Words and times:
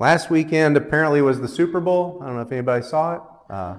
Last 0.00 0.30
weekend 0.30 0.76
apparently 0.76 1.20
was 1.22 1.40
the 1.40 1.48
Super 1.48 1.80
Bowl. 1.80 2.20
I 2.22 2.26
don't 2.26 2.36
know 2.36 2.42
if 2.42 2.52
anybody 2.52 2.84
saw 2.84 3.16
it. 3.16 3.20
Uh, 3.50 3.78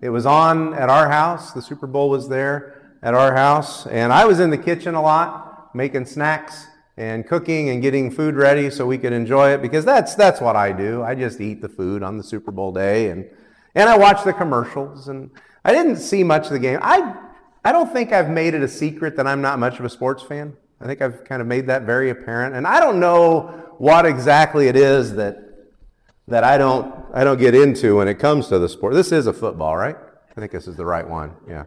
it 0.00 0.08
was 0.08 0.24
on 0.24 0.72
at 0.72 0.88
our 0.88 1.10
house. 1.10 1.52
The 1.52 1.60
Super 1.60 1.86
Bowl 1.86 2.08
was 2.08 2.30
there 2.30 2.96
at 3.02 3.12
our 3.12 3.34
house. 3.34 3.86
And 3.86 4.10
I 4.10 4.24
was 4.24 4.40
in 4.40 4.48
the 4.48 4.56
kitchen 4.56 4.94
a 4.94 5.02
lot, 5.02 5.74
making 5.74 6.06
snacks 6.06 6.68
and 6.96 7.26
cooking 7.26 7.68
and 7.68 7.82
getting 7.82 8.10
food 8.10 8.34
ready 8.34 8.70
so 8.70 8.86
we 8.86 8.96
could 8.96 9.12
enjoy 9.12 9.50
it 9.50 9.60
because 9.60 9.84
that's, 9.84 10.14
that's 10.14 10.40
what 10.40 10.56
I 10.56 10.72
do. 10.72 11.02
I 11.02 11.14
just 11.14 11.38
eat 11.38 11.60
the 11.60 11.68
food 11.68 12.02
on 12.02 12.16
the 12.16 12.24
Super 12.24 12.50
Bowl 12.50 12.72
day 12.72 13.10
and, 13.10 13.28
and 13.74 13.90
I 13.90 13.98
watch 13.98 14.24
the 14.24 14.32
commercials. 14.32 15.08
And 15.08 15.30
I 15.66 15.72
didn't 15.74 15.96
see 15.96 16.24
much 16.24 16.46
of 16.46 16.52
the 16.52 16.60
game. 16.60 16.78
I, 16.80 17.14
I 17.62 17.72
don't 17.72 17.92
think 17.92 18.10
I've 18.10 18.30
made 18.30 18.54
it 18.54 18.62
a 18.62 18.68
secret 18.68 19.16
that 19.16 19.26
I'm 19.26 19.42
not 19.42 19.58
much 19.58 19.78
of 19.78 19.84
a 19.84 19.90
sports 19.90 20.22
fan. 20.22 20.56
I 20.80 20.86
think 20.86 21.02
I've 21.02 21.24
kind 21.24 21.42
of 21.42 21.46
made 21.46 21.66
that 21.66 21.82
very 21.82 22.08
apparent. 22.08 22.54
And 22.54 22.66
I 22.66 22.80
don't 22.80 23.00
know 23.00 23.74
what 23.76 24.06
exactly 24.06 24.68
it 24.68 24.74
is 24.74 25.14
that 25.16 25.44
that 26.28 26.44
I 26.44 26.58
don't 26.58 26.94
I 27.12 27.24
don't 27.24 27.38
get 27.38 27.54
into 27.54 27.96
when 27.96 28.08
it 28.08 28.18
comes 28.18 28.48
to 28.48 28.58
the 28.58 28.68
sport. 28.68 28.94
This 28.94 29.12
is 29.12 29.26
a 29.26 29.32
football, 29.32 29.76
right? 29.76 29.96
I 30.36 30.40
think 30.40 30.52
this 30.52 30.68
is 30.68 30.76
the 30.76 30.84
right 30.84 31.08
one. 31.08 31.34
Yeah. 31.48 31.64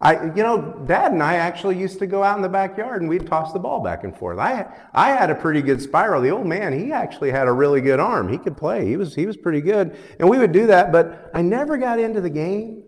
I 0.00 0.24
you 0.34 0.42
know, 0.42 0.82
Dad 0.86 1.12
and 1.12 1.22
I 1.22 1.34
actually 1.34 1.78
used 1.78 1.98
to 1.98 2.06
go 2.06 2.22
out 2.22 2.36
in 2.36 2.42
the 2.42 2.48
backyard 2.48 3.02
and 3.02 3.10
we'd 3.10 3.26
toss 3.26 3.52
the 3.52 3.58
ball 3.58 3.82
back 3.82 4.02
and 4.02 4.16
forth. 4.16 4.38
I 4.38 4.66
I 4.94 5.10
had 5.10 5.30
a 5.30 5.34
pretty 5.34 5.60
good 5.60 5.82
spiral. 5.82 6.22
The 6.22 6.30
old 6.30 6.46
man, 6.46 6.72
he 6.72 6.92
actually 6.92 7.30
had 7.30 7.46
a 7.46 7.52
really 7.52 7.82
good 7.82 8.00
arm. 8.00 8.28
He 8.28 8.38
could 8.38 8.56
play. 8.56 8.86
He 8.86 8.96
was 8.96 9.14
he 9.14 9.26
was 9.26 9.36
pretty 9.36 9.60
good. 9.60 9.96
And 10.18 10.28
we 10.28 10.38
would 10.38 10.52
do 10.52 10.66
that, 10.68 10.90
but 10.90 11.30
I 11.34 11.42
never 11.42 11.76
got 11.76 11.98
into 11.98 12.22
the 12.22 12.30
game. 12.30 12.84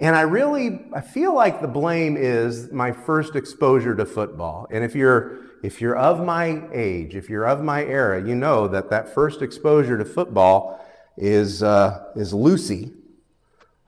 And 0.00 0.16
I 0.16 0.22
really 0.22 0.86
I 0.92 1.00
feel 1.00 1.32
like 1.32 1.60
the 1.60 1.68
blame 1.68 2.16
is 2.16 2.72
my 2.72 2.90
first 2.90 3.36
exposure 3.36 3.94
to 3.94 4.04
football. 4.04 4.66
And 4.72 4.82
if 4.82 4.96
you're 4.96 5.46
if 5.66 5.80
you're 5.80 5.96
of 5.96 6.24
my 6.24 6.62
age, 6.72 7.16
if 7.16 7.28
you're 7.28 7.44
of 7.44 7.60
my 7.60 7.82
era, 7.82 8.24
you 8.24 8.36
know 8.36 8.68
that 8.68 8.88
that 8.90 9.12
first 9.12 9.42
exposure 9.42 9.98
to 9.98 10.04
football 10.04 10.80
is, 11.16 11.60
uh, 11.60 12.04
is 12.14 12.32
Lucy 12.32 12.92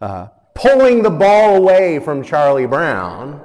uh, 0.01 0.27
pulling 0.57 1.05
the 1.05 1.11
ball 1.11 1.55
away 1.57 2.01
from 2.01 2.25
Charlie 2.25 2.67
Brown 2.67 3.41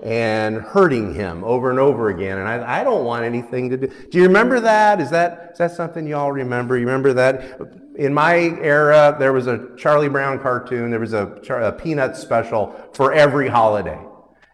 and 0.00 0.58
hurting 0.58 1.12
him 1.12 1.42
over 1.42 1.70
and 1.70 1.80
over 1.80 2.10
again. 2.10 2.38
And 2.38 2.46
I, 2.46 2.82
I, 2.82 2.84
don't 2.84 3.04
want 3.04 3.24
anything 3.24 3.68
to 3.70 3.76
do. 3.76 3.88
Do 3.88 4.18
you 4.18 4.24
remember 4.28 4.60
that? 4.60 5.00
Is 5.00 5.10
that 5.10 5.50
is 5.52 5.58
that 5.58 5.72
something 5.72 6.06
you 6.06 6.16
all 6.16 6.30
remember? 6.30 6.78
You 6.78 6.86
remember 6.86 7.12
that? 7.14 7.60
In 7.96 8.14
my 8.14 8.34
era, 8.34 9.16
there 9.18 9.32
was 9.32 9.48
a 9.48 9.76
Charlie 9.76 10.08
Brown 10.08 10.38
cartoon. 10.38 10.90
There 10.90 11.00
was 11.00 11.12
a, 11.12 11.26
a 11.50 11.72
Peanut 11.72 12.16
special 12.16 12.74
for 12.94 13.12
every 13.12 13.48
holiday, 13.48 13.98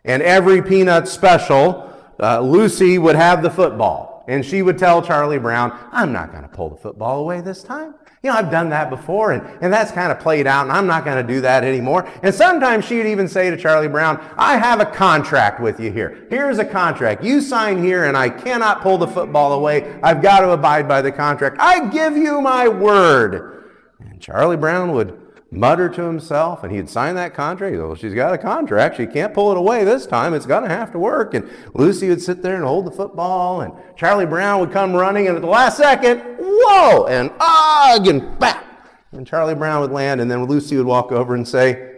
and 0.04 0.22
every 0.22 0.62
Peanut 0.62 1.06
special 1.06 1.85
uh, 2.20 2.40
Lucy 2.40 2.98
would 2.98 3.16
have 3.16 3.42
the 3.42 3.50
football 3.50 4.24
and 4.28 4.44
she 4.44 4.62
would 4.62 4.78
tell 4.78 5.02
Charlie 5.02 5.38
Brown, 5.38 5.76
I'm 5.92 6.12
not 6.12 6.32
going 6.32 6.42
to 6.42 6.48
pull 6.48 6.70
the 6.70 6.76
football 6.76 7.20
away 7.20 7.40
this 7.40 7.62
time. 7.62 7.94
You 8.22 8.30
know, 8.30 8.38
I've 8.38 8.50
done 8.50 8.70
that 8.70 8.90
before 8.90 9.32
and, 9.32 9.46
and 9.62 9.72
that's 9.72 9.92
kind 9.92 10.10
of 10.10 10.18
played 10.18 10.46
out 10.46 10.62
and 10.62 10.72
I'm 10.72 10.86
not 10.86 11.04
going 11.04 11.24
to 11.24 11.32
do 11.32 11.40
that 11.42 11.62
anymore. 11.62 12.10
And 12.22 12.34
sometimes 12.34 12.84
she'd 12.84 13.06
even 13.06 13.28
say 13.28 13.50
to 13.50 13.56
Charlie 13.56 13.88
Brown, 13.88 14.24
I 14.36 14.56
have 14.56 14.80
a 14.80 14.86
contract 14.86 15.60
with 15.60 15.78
you 15.78 15.92
here. 15.92 16.26
Here's 16.28 16.58
a 16.58 16.64
contract. 16.64 17.22
You 17.22 17.40
sign 17.40 17.82
here 17.82 18.04
and 18.04 18.16
I 18.16 18.30
cannot 18.30 18.80
pull 18.80 18.98
the 18.98 19.06
football 19.06 19.52
away. 19.52 20.00
I've 20.02 20.22
got 20.22 20.40
to 20.40 20.50
abide 20.50 20.88
by 20.88 21.02
the 21.02 21.12
contract. 21.12 21.56
I 21.60 21.88
give 21.88 22.16
you 22.16 22.40
my 22.40 22.66
word. 22.66 23.64
And 24.00 24.20
Charlie 24.20 24.56
Brown 24.56 24.92
would 24.92 25.25
mutter 25.50 25.88
to 25.88 26.02
himself, 26.02 26.64
and 26.64 26.72
he'd 26.72 26.88
sign 26.88 27.14
that 27.14 27.34
contract. 27.34 27.76
Well, 27.76 27.94
she's 27.94 28.14
got 28.14 28.34
a 28.34 28.38
contract. 28.38 28.96
She 28.96 29.06
can't 29.06 29.32
pull 29.32 29.50
it 29.52 29.56
away 29.56 29.84
this 29.84 30.06
time. 30.06 30.34
It's 30.34 30.46
going 30.46 30.64
to 30.64 30.68
have 30.68 30.92
to 30.92 30.98
work. 30.98 31.34
And 31.34 31.48
Lucy 31.74 32.08
would 32.08 32.20
sit 32.20 32.42
there 32.42 32.56
and 32.56 32.64
hold 32.64 32.86
the 32.86 32.90
football, 32.90 33.60
and 33.60 33.72
Charlie 33.96 34.26
Brown 34.26 34.60
would 34.60 34.72
come 34.72 34.94
running, 34.94 35.28
and 35.28 35.36
at 35.36 35.42
the 35.42 35.48
last 35.48 35.76
second, 35.76 36.20
whoa, 36.38 37.06
and 37.06 37.30
ugh, 37.38 38.06
and 38.08 38.38
bap. 38.38 38.64
And 39.12 39.26
Charlie 39.26 39.54
Brown 39.54 39.80
would 39.80 39.92
land, 39.92 40.20
and 40.20 40.30
then 40.30 40.44
Lucy 40.44 40.76
would 40.76 40.86
walk 40.86 41.12
over 41.12 41.34
and 41.34 41.46
say, 41.46 41.92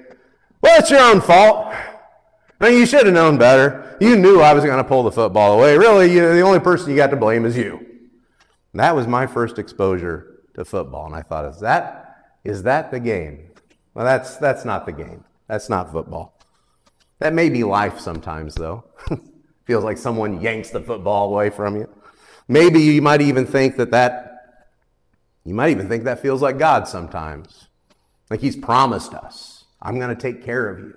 well, 0.61 0.79
it's 0.79 0.91
your 0.91 1.01
own 1.01 1.21
fault. 1.21 1.73
I 2.61 2.71
mean, 2.71 2.79
you 2.79 2.87
should 2.87 3.07
have 3.07 3.15
known 3.15 3.39
better. 3.39 3.97
You 4.01 4.17
knew 4.17 4.41
I 4.41 4.53
was 4.53 4.65
going 4.65 4.79
to 4.79 4.85
pull 4.85 5.05
the 5.05 5.13
football 5.13 5.59
away. 5.59 5.77
Really, 5.77 6.13
you, 6.13 6.21
the 6.21 6.41
only 6.41 6.61
person 6.61 6.91
you 6.91 6.97
got 6.97 7.11
to 7.11 7.17
blame 7.17 7.45
is 7.45 7.57
you. 7.57 7.79
And 8.73 8.81
that 8.81 8.95
was 8.95 9.07
my 9.07 9.27
first 9.27 9.59
exposure 9.59 10.41
to 10.55 10.65
football. 10.65 11.07
And 11.07 11.15
I 11.15 11.23
thought, 11.23 11.45
is 11.47 11.61
that 11.61 12.08
is 12.49 12.63
that 12.63 12.91
the 12.91 12.99
game? 12.99 13.51
Well, 13.93 14.07
that's, 14.07 14.39
that's 14.39 14.65
not 14.65 14.87
the 14.87 14.93
game. 14.93 15.23
That's 15.49 15.69
not 15.69 15.93
football. 15.93 16.35
That 17.19 17.35
may 17.35 17.51
be 17.51 17.63
life 17.63 18.01
sometimes, 18.01 18.55
though. 18.55 18.85
Feels 19.67 19.85
like 19.85 19.99
someone 19.99 20.41
yanks 20.41 20.71
the 20.71 20.81
football 20.81 21.29
away 21.29 21.51
from 21.51 21.77
you. 21.77 21.91
Maybe 22.49 22.81
you 22.81 23.03
might 23.03 23.21
even 23.21 23.45
think 23.45 23.77
that 23.77 23.91
that, 23.91 24.65
you 25.45 25.53
might 25.53 25.71
even 25.73 25.91
think 25.91 26.05
that 26.05 26.23
feels 26.23 26.41
like 26.41 26.59
God 26.59 26.89
sometimes. 26.89 27.69
Like 28.31 28.41
He's 28.41 28.57
promised 28.57 29.13
us, 29.13 29.67
I'm 29.83 29.99
going 29.99 30.15
to 30.15 30.21
take 30.21 30.43
care 30.43 30.71
of 30.71 30.79
you. 30.79 30.95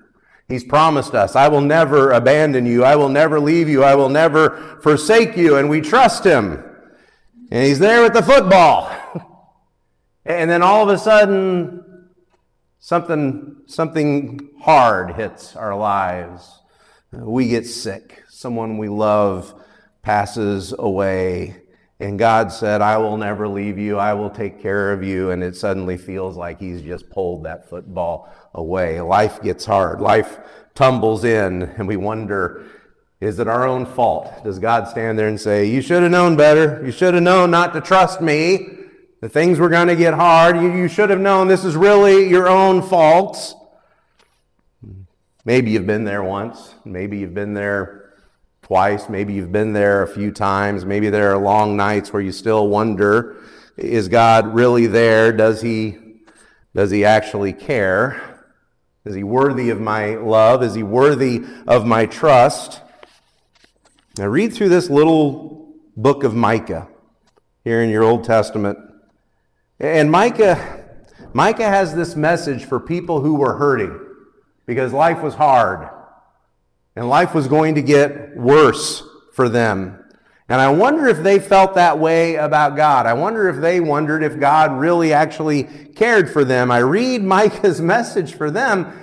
He's 0.48 0.64
promised 0.64 1.14
us, 1.14 1.36
I 1.36 1.50
will 1.50 1.60
never 1.60 2.12
abandon 2.12 2.66
you. 2.66 2.86
I 2.86 2.96
will 2.96 3.10
never 3.10 3.42
leave 3.42 3.68
you. 3.68 3.84
I 3.84 3.96
will 3.96 4.10
never 4.10 4.80
forsake 4.82 5.36
you. 5.36 5.58
And 5.58 5.70
we 5.70 5.82
trust 5.82 6.24
Him. 6.24 6.64
And 7.52 7.66
He's 7.66 7.80
there 7.80 8.04
with 8.04 8.14
the 8.14 8.24
football. 8.24 8.90
And 10.26 10.50
then 10.50 10.62
all 10.62 10.84
of 10.84 10.90
a 10.90 10.98
sudden, 10.98 12.10
something, 12.80 13.58
something 13.66 14.50
hard 14.60 15.16
hits 15.16 15.56
our 15.56 15.76
lives. 15.76 16.60
We 17.12 17.50
get 17.50 17.66
sick. 17.66 18.24
Someone 18.30 18.78
we 18.78 18.90
love 18.90 19.54
passes 20.02 20.74
away. 20.78 21.58
And 22.00 22.18
God 22.18 22.52
said, 22.52 22.82
I 22.82 22.98
will 22.98 23.18
never 23.18 23.48
leave 23.48 23.78
you. 23.78 23.98
I 23.98 24.14
will 24.14 24.32
take 24.32 24.62
care 24.62 24.92
of 24.92 25.04
you. 25.04 25.32
And 25.32 25.44
it 25.44 25.56
suddenly 25.56 25.98
feels 25.98 26.36
like 26.36 26.60
He's 26.60 26.82
just 26.82 27.10
pulled 27.10 27.44
that 27.44 27.70
football 27.70 28.34
away. 28.54 29.02
Life 29.02 29.42
gets 29.42 29.66
hard. 29.66 30.02
Life 30.02 30.40
tumbles 30.74 31.24
in, 31.24 31.64
and 31.64 31.88
we 31.88 31.98
wonder, 31.98 32.66
is 33.20 33.38
it 33.38 33.48
our 33.48 33.68
own 33.68 33.86
fault? 33.86 34.44
Does 34.44 34.58
God 34.58 34.88
stand 34.88 35.20
there 35.20 35.28
and 35.28 35.40
say, 35.40 35.66
You 35.66 35.82
should 35.82 36.02
have 36.02 36.12
known 36.12 36.36
better. 36.36 36.82
You 36.84 36.92
should 36.92 37.14
have 37.14 37.22
known 37.22 37.52
not 37.52 37.74
to 37.74 37.82
trust 37.82 38.20
me. 38.20 38.80
The 39.22 39.30
things 39.30 39.60
were 39.60 39.70
going 39.70 39.88
to 39.88 39.96
get 39.96 40.16
hard. 40.16 40.58
You, 40.58 40.76
you 40.76 40.88
should 40.88 41.12
have 41.12 41.20
known 41.20 41.48
this 41.48 41.64
is 41.64 41.76
really 41.76 42.28
your 42.28 42.50
own 42.50 42.82
fault. 42.82 43.56
Maybe 45.46 45.72
you've 45.72 45.86
been 45.86 46.04
there 46.04 46.24
once. 46.24 46.74
Maybe 46.86 47.20
you've 47.20 47.36
been 47.36 47.54
there 47.54 48.16
twice. 48.64 49.10
Maybe 49.10 49.34
you've 49.34 49.52
been 49.52 49.74
there 49.74 50.02
a 50.02 50.08
few 50.08 50.32
times. 50.32 50.86
Maybe 50.86 51.12
there 51.12 51.32
are 51.32 51.38
long 51.38 51.78
nights 51.78 52.12
where 52.12 52.22
you 52.22 52.32
still 52.32 52.68
wonder, 52.68 53.38
is 53.78 54.08
God 54.08 54.56
really 54.56 54.88
there? 54.88 55.32
Does 55.32 55.62
he, 55.62 56.00
does 56.74 56.90
he 56.90 57.06
actually 57.06 57.54
care? 57.54 58.44
Is 59.06 59.14
he 59.14 59.24
worthy 59.24 59.70
of 59.70 59.80
my 59.80 60.16
love? 60.16 60.64
Is 60.64 60.74
he 60.74 60.84
worthy 60.84 61.44
of 61.68 61.86
my 61.86 62.08
trust? 62.08 62.82
Now 64.18 64.28
read 64.28 64.54
through 64.54 64.70
this 64.70 64.90
little 64.90 65.76
book 65.96 66.24
of 66.24 66.34
Micah 66.34 66.88
here 67.64 67.82
in 67.82 67.92
your 67.92 68.04
Old 68.04 68.24
Testament. 68.24 68.80
And 69.82 70.12
Micah, 70.12 70.86
Micah 71.34 71.68
has 71.68 71.96
this 71.96 72.16
message 72.16 72.66
for 72.66 72.80
people 72.80 73.20
who 73.20 73.34
were 73.34 73.58
hurting 73.58 74.00
because 74.68 74.94
life 74.94 75.24
was 75.24 75.34
hard 75.34 75.90
and 76.96 77.10
life 77.10 77.34
was 77.34 77.48
going 77.48 77.74
to 77.74 77.82
get 77.82 78.38
worse 78.38 79.02
for 79.34 79.50
them. 79.50 79.98
And 80.48 80.62
I 80.62 80.70
wonder 80.70 81.08
if 81.08 81.24
they 81.24 81.40
felt 81.40 81.74
that 81.76 81.98
way 81.98 82.36
about 82.36 82.76
God. 82.76 83.08
I 83.08 83.14
wonder 83.14 83.50
if 83.50 83.60
they 83.60 83.80
wondered 83.80 84.22
if 84.22 84.40
God 84.40 84.72
really 84.72 85.14
actually 85.14 85.64
cared 85.96 86.30
for 86.30 86.44
them. 86.44 86.70
I 86.70 86.80
read 86.80 87.24
Micah's 87.24 87.82
message 87.82 88.36
for 88.36 88.52
them, 88.52 88.94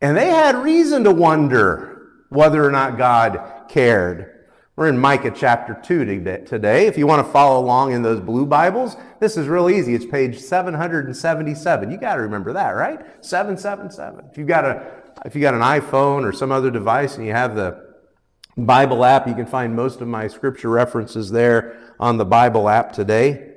and 0.00 0.16
they 0.16 0.30
had 0.30 0.56
reason 0.56 1.04
to 1.04 1.12
wonder 1.12 2.08
whether 2.28 2.64
or 2.64 2.72
not 2.72 2.98
God 2.98 3.68
cared. 3.68 4.37
We're 4.78 4.86
in 4.86 4.96
Micah 4.96 5.32
chapter 5.34 5.76
2 5.82 6.04
today. 6.44 6.86
If 6.86 6.96
you 6.96 7.08
want 7.08 7.26
to 7.26 7.32
follow 7.32 7.60
along 7.60 7.94
in 7.94 8.02
those 8.02 8.20
blue 8.20 8.46
Bibles, 8.46 8.96
this 9.18 9.36
is 9.36 9.48
real 9.48 9.68
easy. 9.68 9.92
It's 9.92 10.06
page 10.06 10.38
777. 10.38 11.90
You 11.90 11.96
got 11.96 12.14
to 12.14 12.20
remember 12.20 12.52
that, 12.52 12.70
right? 12.70 13.00
777. 13.20 14.26
If 14.30 14.38
you've 14.38 14.46
got 14.46 14.64
a 14.64 15.02
if 15.24 15.34
you 15.34 15.40
got 15.40 15.54
an 15.54 15.62
iPhone 15.62 16.22
or 16.22 16.30
some 16.30 16.52
other 16.52 16.70
device 16.70 17.16
and 17.16 17.26
you 17.26 17.32
have 17.32 17.56
the 17.56 17.96
Bible 18.56 19.04
app, 19.04 19.26
you 19.26 19.34
can 19.34 19.46
find 19.46 19.74
most 19.74 20.00
of 20.00 20.06
my 20.06 20.28
scripture 20.28 20.70
references 20.70 21.32
there 21.32 21.76
on 21.98 22.16
the 22.16 22.24
Bible 22.24 22.68
app 22.68 22.92
today. 22.92 23.54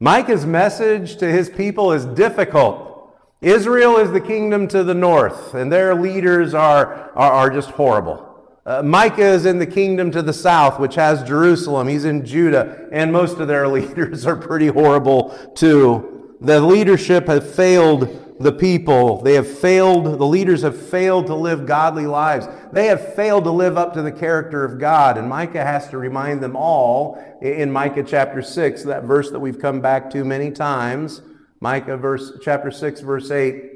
Micah's 0.00 0.46
message 0.46 1.18
to 1.18 1.30
his 1.30 1.50
people 1.50 1.92
is 1.92 2.06
difficult. 2.06 3.14
Israel 3.42 3.98
is 3.98 4.10
the 4.10 4.22
kingdom 4.22 4.66
to 4.68 4.82
the 4.82 4.94
north, 4.94 5.52
and 5.52 5.70
their 5.70 5.94
leaders 5.94 6.54
are, 6.54 7.12
are, 7.14 7.32
are 7.32 7.50
just 7.50 7.72
horrible. 7.72 8.31
Uh, 8.64 8.80
Micah 8.80 9.26
is 9.26 9.44
in 9.44 9.58
the 9.58 9.66
kingdom 9.66 10.12
to 10.12 10.22
the 10.22 10.32
south, 10.32 10.78
which 10.78 10.94
has 10.94 11.24
Jerusalem. 11.24 11.88
He's 11.88 12.04
in 12.04 12.24
Judah, 12.24 12.88
and 12.92 13.12
most 13.12 13.38
of 13.38 13.48
their 13.48 13.66
leaders 13.76 14.24
are 14.24 14.36
pretty 14.36 14.68
horrible 14.68 15.36
too. 15.54 16.36
The 16.40 16.60
leadership 16.60 17.26
have 17.26 17.54
failed 17.54 18.36
the 18.38 18.52
people. 18.52 19.20
They 19.22 19.34
have 19.34 19.48
failed, 19.48 20.04
the 20.04 20.26
leaders 20.26 20.62
have 20.62 20.80
failed 20.80 21.26
to 21.26 21.34
live 21.34 21.66
godly 21.66 22.06
lives. 22.06 22.46
They 22.72 22.86
have 22.86 23.14
failed 23.14 23.44
to 23.44 23.50
live 23.50 23.76
up 23.76 23.94
to 23.94 24.02
the 24.02 24.12
character 24.12 24.64
of 24.64 24.78
God. 24.78 25.18
And 25.18 25.28
Micah 25.28 25.64
has 25.64 25.88
to 25.88 25.98
remind 25.98 26.40
them 26.40 26.56
all 26.56 27.22
in 27.40 27.70
Micah 27.70 28.02
chapter 28.04 28.42
6, 28.42 28.84
that 28.84 29.04
verse 29.04 29.30
that 29.30 29.40
we've 29.40 29.58
come 29.58 29.80
back 29.80 30.10
to 30.10 30.24
many 30.24 30.50
times. 30.50 31.22
Micah 31.60 31.96
verse, 31.96 32.32
chapter 32.42 32.70
6, 32.70 33.00
verse 33.00 33.30
8. 33.30 33.70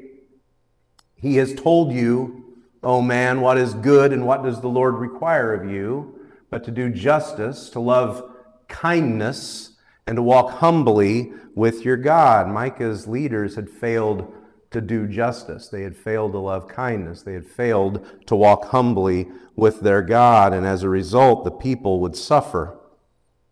He 1.15 1.35
has 1.37 1.53
told 1.55 1.93
you, 1.93 2.46
O 2.87 3.01
man, 3.01 3.41
what 3.41 3.57
is 3.57 3.73
good 3.73 4.13
and 4.13 4.25
what 4.25 4.43
does 4.43 4.61
the 4.61 4.69
Lord 4.69 4.95
require 4.95 5.53
of 5.53 5.69
you, 5.69 6.21
but 6.49 6.63
to 6.63 6.71
do 6.71 6.89
justice, 6.89 7.69
to 7.71 7.81
love 7.81 8.31
kindness, 8.69 9.71
and 10.07 10.15
to 10.15 10.21
walk 10.21 10.59
humbly 10.59 11.33
with 11.53 11.83
your 11.83 11.97
God. 11.97 12.47
Micah's 12.47 13.05
leaders 13.05 13.55
had 13.55 13.69
failed 13.69 14.33
to 14.71 14.79
do 14.79 15.05
justice. 15.05 15.67
They 15.67 15.81
had 15.81 15.97
failed 15.97 16.31
to 16.31 16.39
love 16.39 16.69
kindness. 16.69 17.23
They 17.23 17.33
had 17.33 17.45
failed 17.45 18.07
to 18.25 18.37
walk 18.37 18.69
humbly 18.69 19.27
with 19.57 19.81
their 19.81 20.01
God. 20.01 20.53
And 20.53 20.65
as 20.65 20.81
a 20.81 20.89
result, 20.89 21.43
the 21.43 21.51
people 21.51 21.99
would 21.99 22.15
suffer 22.15 22.79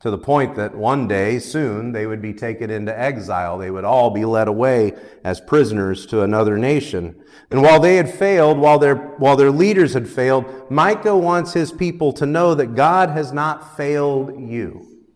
to 0.06 0.12
the 0.12 0.18
point 0.20 0.54
that 0.54 0.76
one 0.76 1.08
day, 1.08 1.40
soon, 1.40 1.92
they 1.92 2.06
would 2.06 2.22
be 2.22 2.32
taken 2.32 2.70
into 2.70 2.96
exile. 2.96 3.58
They 3.58 3.72
would 3.72 3.86
all 3.86 4.12
be 4.12 4.24
led 4.24 4.48
away 4.48 4.94
as 5.24 5.42
prisoners 5.42 6.06
to 6.06 6.22
another 6.22 6.60
nation. 6.60 7.20
And 7.50 7.64
while 7.64 7.80
they 7.80 7.96
had 7.96 8.14
failed, 8.14 8.60
while 8.60 8.78
their, 8.78 8.96
while 8.96 9.36
their 9.36 9.50
leaders 9.50 9.96
had 9.96 10.08
failed, 10.08 10.70
Micah 10.70 11.18
wants 11.18 11.54
his 11.54 11.72
people 11.72 12.14
to 12.14 12.28
know 12.28 12.54
that 12.54 12.76
God 12.76 13.10
has 13.10 13.34
not 13.34 13.76
failed 13.76 14.40
you. 14.40 15.08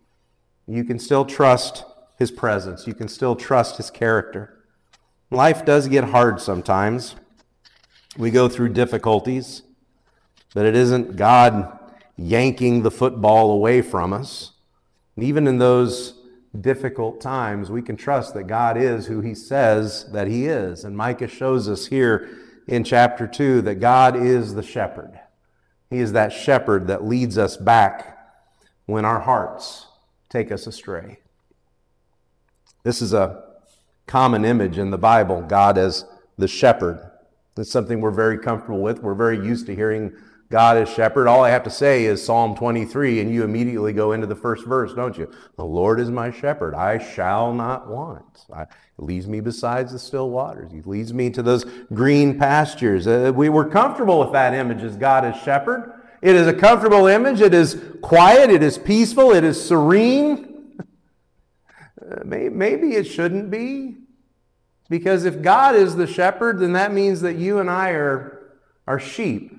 You 0.65 0.83
can 0.83 0.97
still 0.97 1.23
trust 1.23 1.83
his 2.17 2.31
presence. 2.31 2.87
You 2.87 2.95
can 2.95 3.09
still 3.09 3.35
trust 3.35 3.77
his 3.77 3.91
character. 3.91 4.57
Life 5.29 5.65
does 5.65 5.87
get 5.87 6.05
hard 6.05 6.41
sometimes. 6.41 7.15
We 8.17 8.31
go 8.31 8.49
through 8.49 8.69
difficulties, 8.69 9.61
but 10.55 10.65
it 10.65 10.75
isn't 10.75 11.15
God 11.15 11.77
yanking 12.17 12.81
the 12.81 12.89
football 12.89 13.51
away 13.51 13.83
from 13.83 14.13
us. 14.13 14.53
And 15.19 15.27
even 15.27 15.47
in 15.47 15.57
those 15.57 16.13
difficult 16.61 17.19
times, 17.19 17.69
we 17.69 17.81
can 17.81 17.97
trust 17.97 18.33
that 18.35 18.45
God 18.45 18.77
is 18.77 19.07
who 19.07 19.19
he 19.19 19.35
says 19.35 20.09
that 20.13 20.29
he 20.29 20.45
is. 20.45 20.85
And 20.85 20.95
Micah 20.95 21.27
shows 21.27 21.67
us 21.67 21.87
here 21.87 22.29
in 22.69 22.85
chapter 22.85 23.27
2 23.27 23.63
that 23.63 23.81
God 23.81 24.15
is 24.15 24.55
the 24.55 24.63
shepherd. 24.63 25.19
He 25.89 25.97
is 25.97 26.13
that 26.13 26.31
shepherd 26.31 26.87
that 26.87 27.03
leads 27.03 27.37
us 27.37 27.57
back 27.57 28.17
when 28.85 29.03
our 29.03 29.19
hearts 29.19 29.87
take 30.29 30.53
us 30.53 30.65
astray. 30.67 31.19
This 32.83 33.01
is 33.01 33.11
a 33.11 33.43
common 34.07 34.45
image 34.45 34.77
in 34.77 34.89
the 34.89 34.97
Bible 34.97 35.41
God 35.41 35.77
as 35.77 36.05
the 36.37 36.47
shepherd. 36.47 36.97
It's 37.57 37.69
something 37.69 37.99
we're 37.99 38.11
very 38.11 38.37
comfortable 38.37 38.79
with. 38.79 39.03
We're 39.03 39.15
very 39.15 39.45
used 39.45 39.65
to 39.65 39.75
hearing 39.75 40.13
God 40.49 40.77
is 40.77 40.89
shepherd. 40.89 41.27
All 41.27 41.43
I 41.43 41.51
have 41.51 41.63
to 41.63 41.69
say 41.69 42.05
is 42.05 42.25
Psalm 42.25 42.55
23, 42.55 43.19
and 43.19 43.31
you 43.31 43.43
immediately 43.43 43.93
go 43.93 44.13
into 44.13 44.25
the 44.25 44.35
first 44.35 44.65
verse, 44.65 44.93
don't 44.95 45.15
you? 45.15 45.31
The 45.57 45.63
Lord 45.63 45.99
is 45.99 46.09
my 46.09 46.31
shepherd. 46.31 46.73
I 46.73 46.97
shall 46.97 47.53
not 47.53 47.87
want. 47.87 48.45
He 48.49 48.65
leads 48.97 49.27
me 49.27 49.41
besides 49.41 49.91
the 49.91 49.99
still 49.99 50.31
waters. 50.31 50.71
He 50.71 50.81
leads 50.81 51.13
me 51.13 51.29
to 51.31 51.43
those 51.43 51.65
green 51.93 52.39
pastures. 52.39 53.05
Uh, 53.05 53.31
we 53.35 53.49
were 53.49 53.65
comfortable 53.65 54.19
with 54.19 54.31
that 54.31 54.55
image 54.55 54.81
as 54.81 54.97
God 54.97 55.23
is 55.23 55.39
shepherd. 55.43 55.93
It 56.23 56.35
is 56.35 56.47
a 56.47 56.53
comfortable 56.53 57.05
image. 57.05 57.41
It 57.41 57.53
is 57.53 57.79
quiet. 58.01 58.49
It 58.49 58.63
is 58.63 58.79
peaceful. 58.79 59.33
It 59.33 59.43
is 59.43 59.63
serene. 59.63 60.47
Maybe 62.25 62.95
it 62.95 63.03
shouldn't 63.03 63.51
be. 63.51 63.97
Because 64.89 65.25
if 65.25 65.43
God 65.43 65.75
is 65.75 65.95
the 65.95 66.07
shepherd, 66.07 66.57
then 66.57 66.73
that 66.73 66.91
means 66.91 67.21
that 67.21 67.35
you 67.35 67.59
and 67.59 67.69
I 67.69 67.91
are, 67.91 68.57
are 68.87 68.99
sheep. 68.99 69.58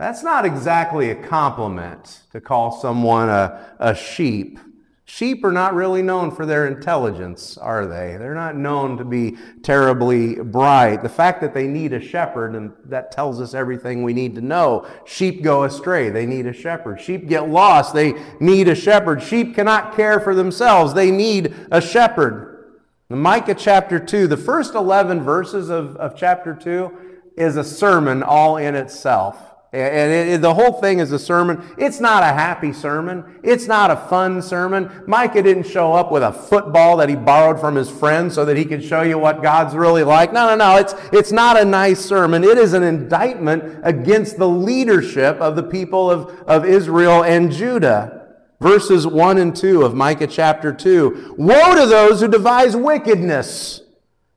That's 0.00 0.22
not 0.22 0.46
exactly 0.46 1.10
a 1.10 1.14
compliment 1.14 2.22
to 2.32 2.40
call 2.40 2.72
someone 2.72 3.28
a, 3.28 3.76
a 3.78 3.94
sheep. 3.94 4.58
Sheep 5.04 5.44
are 5.44 5.52
not 5.52 5.74
really 5.74 6.00
known 6.00 6.30
for 6.30 6.46
their 6.46 6.66
intelligence, 6.66 7.58
are 7.58 7.84
they? 7.84 8.16
They're 8.16 8.34
not 8.34 8.56
known 8.56 8.96
to 8.96 9.04
be 9.04 9.36
terribly 9.62 10.36
bright. 10.36 11.02
The 11.02 11.10
fact 11.10 11.42
that 11.42 11.52
they 11.52 11.66
need 11.66 11.92
a 11.92 12.00
shepherd, 12.00 12.54
and 12.54 12.72
that 12.86 13.12
tells 13.12 13.42
us 13.42 13.52
everything 13.52 14.02
we 14.02 14.14
need 14.14 14.34
to 14.36 14.40
know. 14.40 14.88
Sheep 15.04 15.42
go 15.42 15.64
astray, 15.64 16.08
they 16.08 16.24
need 16.24 16.46
a 16.46 16.54
shepherd. 16.54 16.98
Sheep 16.98 17.28
get 17.28 17.50
lost, 17.50 17.92
they 17.92 18.14
need 18.40 18.68
a 18.68 18.74
shepherd. 18.74 19.22
Sheep 19.22 19.54
cannot 19.54 19.94
care 19.94 20.18
for 20.18 20.34
themselves, 20.34 20.94
they 20.94 21.10
need 21.10 21.54
a 21.70 21.82
shepherd. 21.82 22.78
Micah 23.10 23.54
chapter 23.54 23.98
2, 23.98 24.28
the 24.28 24.38
first 24.38 24.74
11 24.74 25.20
verses 25.20 25.68
of, 25.68 25.94
of 25.96 26.16
chapter 26.16 26.54
2 26.54 26.90
is 27.36 27.58
a 27.58 27.64
sermon 27.64 28.22
all 28.22 28.56
in 28.56 28.74
itself. 28.74 29.49
And 29.72 30.12
it, 30.12 30.28
it, 30.28 30.40
the 30.40 30.52
whole 30.52 30.80
thing 30.80 30.98
is 30.98 31.12
a 31.12 31.18
sermon. 31.18 31.64
It's 31.78 32.00
not 32.00 32.24
a 32.24 32.26
happy 32.26 32.72
sermon. 32.72 33.38
It's 33.44 33.68
not 33.68 33.92
a 33.92 33.96
fun 33.96 34.42
sermon. 34.42 34.90
Micah 35.06 35.42
didn't 35.42 35.66
show 35.66 35.92
up 35.92 36.10
with 36.10 36.24
a 36.24 36.32
football 36.32 36.96
that 36.96 37.08
he 37.08 37.14
borrowed 37.14 37.60
from 37.60 37.76
his 37.76 37.88
friend 37.88 38.32
so 38.32 38.44
that 38.44 38.56
he 38.56 38.64
could 38.64 38.82
show 38.82 39.02
you 39.02 39.16
what 39.16 39.42
God's 39.42 39.76
really 39.76 40.02
like. 40.02 40.32
No, 40.32 40.48
no, 40.48 40.56
no. 40.56 40.76
It's, 40.76 40.94
it's 41.12 41.30
not 41.30 41.56
a 41.56 41.64
nice 41.64 42.04
sermon. 42.04 42.42
It 42.42 42.58
is 42.58 42.72
an 42.72 42.82
indictment 42.82 43.80
against 43.84 44.38
the 44.38 44.48
leadership 44.48 45.36
of 45.36 45.54
the 45.54 45.62
people 45.62 46.10
of, 46.10 46.30
of 46.48 46.64
Israel 46.64 47.22
and 47.22 47.52
Judah. 47.52 48.16
Verses 48.60 49.06
1 49.06 49.38
and 49.38 49.54
2 49.54 49.82
of 49.82 49.94
Micah 49.94 50.26
chapter 50.26 50.72
2. 50.72 51.36
Woe 51.38 51.76
to 51.76 51.86
those 51.86 52.20
who 52.20 52.28
devise 52.28 52.74
wickedness 52.74 53.82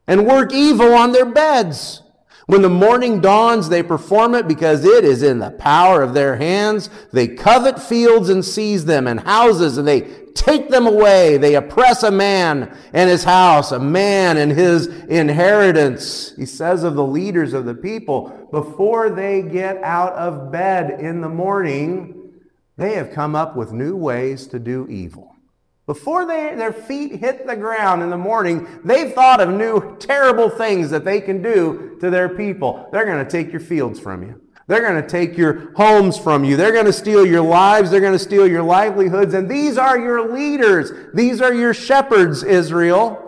and 0.06 0.28
work 0.28 0.52
evil 0.54 0.94
on 0.94 1.10
their 1.10 1.26
beds. 1.26 2.03
When 2.46 2.60
the 2.60 2.68
morning 2.68 3.20
dawns, 3.20 3.70
they 3.70 3.82
perform 3.82 4.34
it 4.34 4.46
because 4.46 4.84
it 4.84 5.04
is 5.04 5.22
in 5.22 5.38
the 5.38 5.52
power 5.52 6.02
of 6.02 6.12
their 6.12 6.36
hands. 6.36 6.90
They 7.10 7.26
covet 7.28 7.80
fields 7.80 8.28
and 8.28 8.44
seize 8.44 8.84
them, 8.84 9.06
and 9.06 9.20
houses, 9.20 9.78
and 9.78 9.88
they 9.88 10.02
take 10.34 10.68
them 10.68 10.86
away. 10.86 11.38
They 11.38 11.54
oppress 11.54 12.02
a 12.02 12.10
man 12.10 12.76
and 12.92 13.08
his 13.08 13.24
house, 13.24 13.72
a 13.72 13.78
man 13.78 14.36
and 14.36 14.52
his 14.52 14.88
inheritance. 14.88 16.34
He 16.36 16.44
says 16.44 16.84
of 16.84 16.96
the 16.96 17.06
leaders 17.06 17.54
of 17.54 17.64
the 17.64 17.74
people, 17.74 18.48
before 18.50 19.08
they 19.08 19.40
get 19.40 19.82
out 19.82 20.12
of 20.12 20.52
bed 20.52 21.00
in 21.00 21.22
the 21.22 21.28
morning, 21.30 22.32
they 22.76 22.94
have 22.94 23.12
come 23.12 23.34
up 23.34 23.56
with 23.56 23.72
new 23.72 23.96
ways 23.96 24.46
to 24.48 24.58
do 24.58 24.86
evil. 24.90 25.33
Before 25.86 26.24
they, 26.24 26.54
their 26.54 26.72
feet 26.72 27.16
hit 27.16 27.46
the 27.46 27.56
ground 27.56 28.02
in 28.02 28.08
the 28.08 28.16
morning, 28.16 28.66
they've 28.84 29.12
thought 29.12 29.40
of 29.40 29.50
new 29.50 29.96
terrible 29.98 30.48
things 30.48 30.88
that 30.90 31.04
they 31.04 31.20
can 31.20 31.42
do 31.42 31.98
to 32.00 32.08
their 32.08 32.30
people. 32.30 32.88
They're 32.90 33.04
going 33.04 33.22
to 33.22 33.30
take 33.30 33.52
your 33.52 33.60
fields 33.60 34.00
from 34.00 34.22
you. 34.22 34.40
They're 34.66 34.80
going 34.80 35.02
to 35.02 35.06
take 35.06 35.36
your 35.36 35.74
homes 35.74 36.16
from 36.16 36.42
you. 36.42 36.56
They're 36.56 36.72
going 36.72 36.86
to 36.86 36.92
steal 36.92 37.26
your 37.26 37.42
lives. 37.42 37.90
They're 37.90 38.00
going 38.00 38.14
to 38.14 38.18
steal 38.18 38.46
your 38.46 38.62
livelihoods. 38.62 39.34
And 39.34 39.46
these 39.46 39.76
are 39.76 39.98
your 39.98 40.32
leaders. 40.32 40.90
These 41.12 41.42
are 41.42 41.52
your 41.52 41.74
shepherds, 41.74 42.42
Israel. 42.42 43.20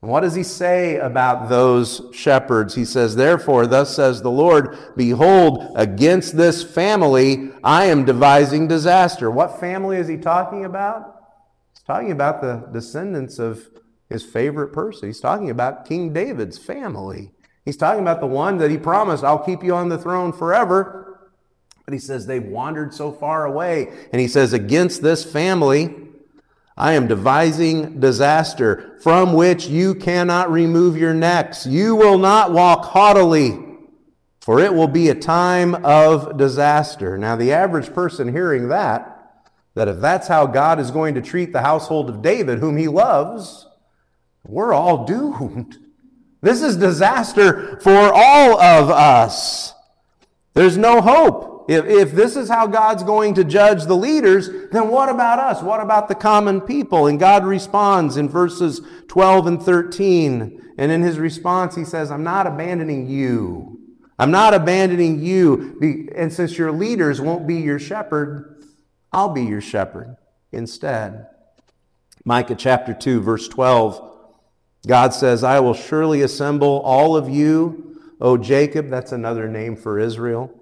What 0.00 0.20
does 0.20 0.34
he 0.34 0.42
say 0.42 0.96
about 0.96 1.48
those 1.48 2.02
shepherds? 2.12 2.74
He 2.74 2.84
says, 2.84 3.16
Therefore, 3.16 3.66
thus 3.66 3.94
says 3.94 4.20
the 4.20 4.30
Lord, 4.30 4.76
Behold, 4.96 5.72
against 5.76 6.36
this 6.36 6.62
family 6.62 7.50
I 7.64 7.86
am 7.86 8.04
devising 8.04 8.66
disaster. 8.66 9.30
What 9.30 9.60
family 9.60 9.96
is 9.98 10.08
he 10.08 10.16
talking 10.18 10.64
about? 10.66 11.19
Talking 11.90 12.12
about 12.12 12.40
the 12.40 12.68
descendants 12.72 13.40
of 13.40 13.68
his 14.08 14.24
favorite 14.24 14.72
person. 14.72 15.08
He's 15.08 15.18
talking 15.18 15.50
about 15.50 15.84
King 15.84 16.12
David's 16.12 16.56
family. 16.56 17.32
He's 17.64 17.76
talking 17.76 18.00
about 18.00 18.20
the 18.20 18.28
one 18.28 18.58
that 18.58 18.70
he 18.70 18.78
promised, 18.78 19.24
I'll 19.24 19.42
keep 19.42 19.64
you 19.64 19.74
on 19.74 19.88
the 19.88 19.98
throne 19.98 20.32
forever. 20.32 21.32
But 21.84 21.92
he 21.92 21.98
says 21.98 22.26
they've 22.26 22.44
wandered 22.44 22.94
so 22.94 23.10
far 23.10 23.44
away. 23.44 23.88
And 24.12 24.20
he 24.20 24.28
says, 24.28 24.52
Against 24.52 25.02
this 25.02 25.24
family, 25.24 25.96
I 26.76 26.92
am 26.92 27.08
devising 27.08 27.98
disaster 27.98 28.96
from 29.02 29.32
which 29.32 29.66
you 29.66 29.96
cannot 29.96 30.48
remove 30.48 30.96
your 30.96 31.12
necks. 31.12 31.66
You 31.66 31.96
will 31.96 32.18
not 32.18 32.52
walk 32.52 32.84
haughtily, 32.84 33.58
for 34.40 34.60
it 34.60 34.72
will 34.72 34.86
be 34.86 35.08
a 35.08 35.14
time 35.16 35.74
of 35.84 36.36
disaster. 36.36 37.18
Now, 37.18 37.34
the 37.34 37.52
average 37.52 37.92
person 37.92 38.32
hearing 38.32 38.68
that 38.68 39.09
that 39.74 39.88
if 39.88 40.00
that's 40.00 40.28
how 40.28 40.46
God 40.46 40.80
is 40.80 40.90
going 40.90 41.14
to 41.14 41.22
treat 41.22 41.52
the 41.52 41.62
household 41.62 42.08
of 42.08 42.22
David, 42.22 42.58
whom 42.58 42.76
he 42.76 42.88
loves, 42.88 43.66
we're 44.44 44.72
all 44.72 45.04
doomed. 45.04 45.78
This 46.42 46.62
is 46.62 46.78
disaster 46.78 47.78
for 47.82 48.10
all 48.14 48.58
of 48.58 48.88
us. 48.88 49.74
There's 50.54 50.78
no 50.78 51.02
hope. 51.02 51.66
If, 51.68 51.84
if 51.84 52.12
this 52.12 52.34
is 52.34 52.48
how 52.48 52.66
God's 52.66 53.02
going 53.02 53.34
to 53.34 53.44
judge 53.44 53.84
the 53.84 53.94
leaders, 53.94 54.48
then 54.72 54.88
what 54.88 55.08
about 55.08 55.38
us? 55.38 55.62
What 55.62 55.80
about 55.80 56.08
the 56.08 56.14
common 56.14 56.62
people? 56.62 57.06
And 57.06 57.20
God 57.20 57.44
responds 57.44 58.16
in 58.16 58.28
verses 58.28 58.80
12 59.08 59.46
and 59.46 59.62
13. 59.62 60.72
And 60.78 60.90
in 60.90 61.02
his 61.02 61.18
response, 61.18 61.76
he 61.76 61.84
says, 61.84 62.10
I'm 62.10 62.24
not 62.24 62.46
abandoning 62.46 63.06
you. 63.06 63.78
I'm 64.18 64.30
not 64.30 64.52
abandoning 64.52 65.20
you. 65.20 66.08
And 66.16 66.32
since 66.32 66.58
your 66.58 66.72
leaders 66.72 67.20
won't 67.20 67.46
be 67.46 67.56
your 67.56 67.78
shepherd, 67.78 68.49
I'll 69.12 69.30
be 69.30 69.44
your 69.44 69.60
shepherd 69.60 70.16
instead. 70.52 71.26
Micah 72.24 72.54
chapter 72.54 72.94
2, 72.94 73.20
verse 73.20 73.48
12. 73.48 74.08
God 74.86 75.12
says, 75.12 75.42
I 75.44 75.60
will 75.60 75.74
surely 75.74 76.22
assemble 76.22 76.80
all 76.80 77.16
of 77.16 77.28
you, 77.28 78.00
O 78.20 78.36
Jacob. 78.36 78.88
That's 78.88 79.12
another 79.12 79.48
name 79.48 79.76
for 79.76 79.98
Israel. 79.98 80.54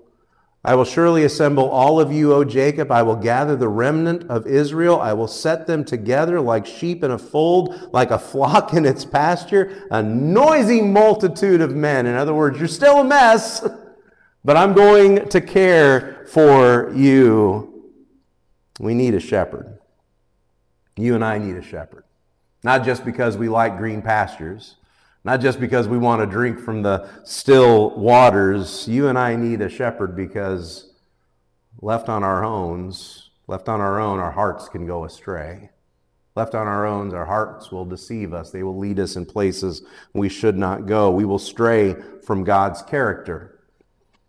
I 0.64 0.74
will 0.74 0.84
surely 0.84 1.24
assemble 1.24 1.68
all 1.68 2.00
of 2.00 2.12
you, 2.12 2.34
O 2.34 2.44
Jacob. 2.44 2.90
I 2.90 3.02
will 3.02 3.16
gather 3.16 3.54
the 3.54 3.68
remnant 3.68 4.28
of 4.28 4.46
Israel. 4.46 5.00
I 5.00 5.12
will 5.12 5.28
set 5.28 5.66
them 5.66 5.84
together 5.84 6.40
like 6.40 6.66
sheep 6.66 7.04
in 7.04 7.12
a 7.12 7.18
fold, 7.18 7.90
like 7.92 8.10
a 8.10 8.18
flock 8.18 8.74
in 8.74 8.84
its 8.84 9.04
pasture, 9.04 9.86
a 9.90 10.02
noisy 10.02 10.82
multitude 10.82 11.60
of 11.60 11.76
men. 11.76 12.06
In 12.06 12.16
other 12.16 12.34
words, 12.34 12.58
you're 12.58 12.68
still 12.68 13.00
a 13.00 13.04
mess, 13.04 13.66
but 14.44 14.56
I'm 14.56 14.74
going 14.74 15.28
to 15.28 15.40
care 15.40 16.26
for 16.30 16.92
you. 16.94 17.77
We 18.78 18.94
need 18.94 19.14
a 19.14 19.20
shepherd. 19.20 19.78
You 20.96 21.14
and 21.14 21.24
I 21.24 21.38
need 21.38 21.56
a 21.56 21.62
shepherd. 21.62 22.04
Not 22.62 22.84
just 22.84 23.04
because 23.04 23.36
we 23.36 23.48
like 23.48 23.78
green 23.78 24.02
pastures, 24.02 24.76
not 25.24 25.40
just 25.40 25.60
because 25.60 25.88
we 25.88 25.98
want 25.98 26.22
to 26.22 26.26
drink 26.26 26.58
from 26.58 26.82
the 26.82 27.08
still 27.24 27.90
waters. 27.98 28.88
You 28.88 29.08
and 29.08 29.18
I 29.18 29.36
need 29.36 29.60
a 29.60 29.68
shepherd 29.68 30.16
because 30.16 30.92
left 31.80 32.08
on 32.08 32.24
our 32.24 32.44
own, 32.44 32.92
left 33.46 33.68
on 33.68 33.80
our 33.80 34.00
own, 34.00 34.18
our 34.18 34.32
hearts 34.32 34.68
can 34.68 34.86
go 34.86 35.04
astray. 35.04 35.70
Left 36.34 36.54
on 36.54 36.68
our 36.68 36.86
own, 36.86 37.12
our 37.14 37.26
hearts 37.26 37.72
will 37.72 37.84
deceive 37.84 38.32
us. 38.32 38.50
They 38.50 38.62
will 38.62 38.78
lead 38.78 39.00
us 39.00 39.16
in 39.16 39.26
places 39.26 39.82
we 40.12 40.28
should 40.28 40.56
not 40.56 40.86
go. 40.86 41.10
We 41.10 41.24
will 41.24 41.38
stray 41.38 41.96
from 42.24 42.44
God's 42.44 42.80
character. 42.82 43.60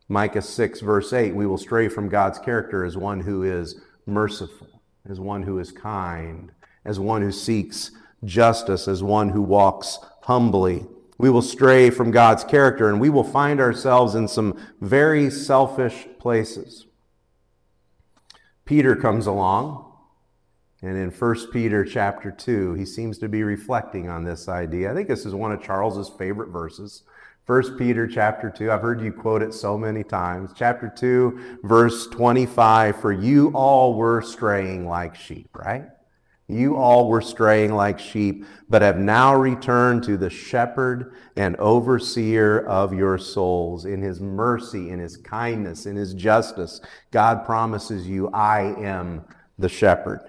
Micah 0.08 0.42
6, 0.42 0.82
verse 0.82 1.14
8, 1.14 1.36
we 1.36 1.46
will 1.46 1.60
stray 1.60 1.88
from 1.88 2.10
God's 2.10 2.40
character 2.40 2.84
as 2.84 2.98
one 2.98 3.20
who 3.20 3.44
is 3.44 3.80
merciful, 4.10 4.82
as 5.08 5.20
one 5.20 5.44
who 5.44 5.60
is 5.60 5.72
kind, 5.72 6.52
as 6.84 7.00
one 7.00 7.22
who 7.22 7.32
seeks 7.32 7.92
justice 8.24 8.88
as 8.88 9.02
one 9.04 9.30
who 9.30 9.42
walks 9.42 10.00
humbly. 10.24 10.86
We 11.18 11.30
will 11.30 11.42
stray 11.42 11.90
from 11.90 12.12
God's 12.12 12.44
character 12.44 12.90
and 12.90 13.00
we 13.00 13.10
will 13.10 13.24
find 13.24 13.60
ourselves 13.60 14.16
in 14.16 14.28
some 14.28 14.58
very 14.80 15.30
selfish 15.30 16.08
places. 16.18 16.86
Peter 18.66 18.96
comes 18.96 19.26
along, 19.26 19.86
and 20.82 20.96
in 20.96 21.10
1 21.10 21.52
Peter 21.52 21.84
chapter 21.84 22.30
2, 22.30 22.76
he 22.76 22.86
seems 22.86 23.18
to 23.18 23.28
be 23.28 23.44
reflecting 23.44 24.08
on 24.08 24.24
this 24.24 24.48
idea. 24.48 24.92
I 24.92 24.94
think 24.94 25.08
this 25.08 25.26
is 25.26 25.34
one 25.34 25.52
of 25.52 25.62
Charles's 25.62 26.10
favorite 26.18 26.50
verses. 26.50 27.02
1 27.50 27.80
Peter 27.80 28.06
chapter 28.06 28.52
2, 28.52 28.72
I've 28.72 28.84
heard 28.84 29.02
you 29.02 29.12
quote 29.12 29.42
it 29.42 29.56
so 29.56 29.76
many 29.76 30.04
times. 30.04 30.52
Chapter 30.56 30.94
2, 30.96 31.58
verse 31.64 32.06
25, 32.06 33.02
for 33.02 33.12
you 33.12 33.50
all 33.56 33.96
were 33.96 34.22
straying 34.22 34.88
like 34.88 35.16
sheep, 35.16 35.50
right? 35.56 35.86
You 36.48 36.76
all 36.76 37.10
were 37.10 37.22
straying 37.22 37.74
like 37.74 37.98
sheep, 37.98 38.46
but 38.70 38.84
have 38.84 39.00
now 39.00 39.34
returned 39.34 40.04
to 40.04 40.16
the 40.16 40.30
shepherd 40.30 41.16
and 41.38 41.56
overseer 41.56 42.68
of 42.68 42.94
your 42.94 43.18
souls. 43.18 43.86
In 43.86 44.00
his 44.00 44.22
mercy, 44.22 44.92
in 44.92 45.00
his 45.00 45.18
kindness, 45.18 45.88
in 45.88 45.96
his 45.96 46.14
justice, 46.14 46.82
God 47.10 47.48
promises 47.48 48.08
you, 48.08 48.30
I 48.30 48.76
am 48.80 49.26
the 49.58 49.70
shepherd. 49.70 50.22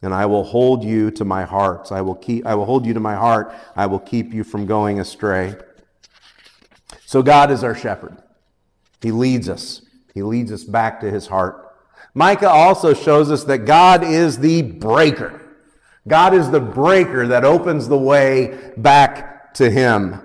And 0.00 0.14
I 0.14 0.26
will 0.26 0.44
hold 0.44 0.84
you 0.84 1.10
to 1.10 1.24
my 1.24 1.42
heart. 1.42 1.90
I 1.90 2.02
will 2.02 2.14
keep, 2.14 2.46
I 2.46 2.54
will 2.54 2.66
hold 2.66 2.86
you 2.86 2.94
to 2.94 3.00
my 3.00 3.16
heart. 3.16 3.52
I 3.74 3.86
will 3.86 3.98
keep 3.98 4.32
you 4.32 4.44
from 4.44 4.64
going 4.64 5.00
astray. 5.00 5.56
So 7.08 7.22
God 7.22 7.50
is 7.50 7.64
our 7.64 7.74
shepherd. 7.74 8.18
He 9.00 9.12
leads 9.12 9.48
us. 9.48 9.80
He 10.12 10.22
leads 10.22 10.52
us 10.52 10.62
back 10.62 11.00
to 11.00 11.10
his 11.10 11.26
heart. 11.26 11.74
Micah 12.12 12.50
also 12.50 12.92
shows 12.92 13.30
us 13.30 13.44
that 13.44 13.60
God 13.60 14.04
is 14.04 14.40
the 14.40 14.60
breaker. 14.60 15.40
God 16.06 16.34
is 16.34 16.50
the 16.50 16.60
breaker 16.60 17.26
that 17.28 17.46
opens 17.46 17.88
the 17.88 17.96
way 17.96 18.72
back 18.76 19.54
to 19.54 19.70
Him. 19.70 20.20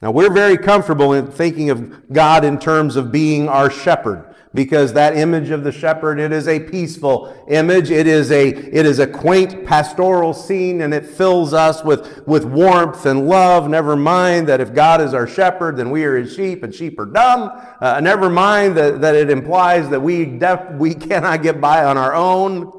Now, 0.00 0.12
we're 0.12 0.32
very 0.32 0.56
comfortable 0.56 1.14
in 1.14 1.26
thinking 1.26 1.68
of 1.68 2.12
God 2.12 2.44
in 2.44 2.60
terms 2.60 2.94
of 2.94 3.10
being 3.10 3.48
our 3.48 3.68
shepherd 3.68 4.29
because 4.52 4.92
that 4.94 5.16
image 5.16 5.50
of 5.50 5.62
the 5.62 5.70
shepherd 5.70 6.18
it 6.18 6.32
is 6.32 6.48
a 6.48 6.58
peaceful 6.58 7.32
image. 7.48 7.90
It 7.90 8.06
is 8.06 8.32
a 8.32 8.48
it 8.48 8.84
is 8.84 8.98
a 8.98 9.06
quaint 9.06 9.64
pastoral 9.64 10.34
scene 10.34 10.80
and 10.80 10.92
it 10.92 11.06
fills 11.06 11.52
us 11.52 11.84
with 11.84 12.26
with 12.26 12.44
warmth 12.44 13.06
and 13.06 13.28
love. 13.28 13.68
Never 13.68 13.94
mind 13.94 14.48
that 14.48 14.60
if 14.60 14.74
god 14.74 15.00
is 15.00 15.14
our 15.14 15.26
shepherd 15.26 15.76
then 15.76 15.90
we 15.90 16.04
are 16.04 16.16
his 16.16 16.34
sheep 16.34 16.64
and 16.64 16.74
sheep 16.74 16.98
are 16.98 17.06
dumb. 17.06 17.50
Uh, 17.80 18.00
never 18.00 18.28
mind 18.28 18.76
that, 18.76 19.00
that 19.00 19.14
it 19.14 19.30
implies 19.30 19.88
that 19.90 20.00
we 20.00 20.24
def, 20.24 20.72
we 20.72 20.94
cannot 21.08 21.42
get 21.42 21.60
by 21.60 21.84
on 21.84 21.96
our 21.96 22.14
own. 22.14 22.72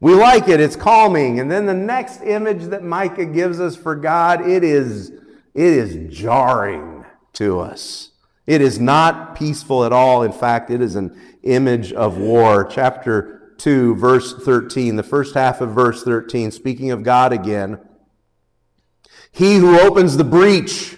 We 0.00 0.14
like 0.14 0.48
it, 0.48 0.60
it's 0.60 0.76
calming. 0.76 1.40
And 1.40 1.50
then 1.50 1.66
the 1.66 1.74
next 1.74 2.22
image 2.22 2.64
that 2.64 2.82
Micah 2.82 3.26
gives 3.26 3.60
us 3.60 3.76
for 3.76 3.94
God, 3.94 4.48
it 4.48 4.64
is, 4.64 5.10
it 5.10 5.20
is 5.54 6.16
jarring 6.16 7.04
to 7.34 7.60
us. 7.60 8.09
It 8.46 8.60
is 8.60 8.78
not 8.78 9.34
peaceful 9.34 9.84
at 9.84 9.92
all. 9.92 10.22
In 10.22 10.32
fact, 10.32 10.70
it 10.70 10.80
is 10.80 10.96
an 10.96 11.18
image 11.42 11.92
of 11.92 12.16
war. 12.16 12.64
Chapter 12.64 13.54
2, 13.58 13.94
verse 13.96 14.34
13, 14.34 14.96
the 14.96 15.02
first 15.02 15.34
half 15.34 15.60
of 15.60 15.70
verse 15.70 16.02
13, 16.02 16.50
speaking 16.50 16.90
of 16.90 17.02
God 17.02 17.32
again. 17.32 17.78
He 19.30 19.56
who 19.56 19.78
opens 19.78 20.16
the 20.16 20.24
breach 20.24 20.96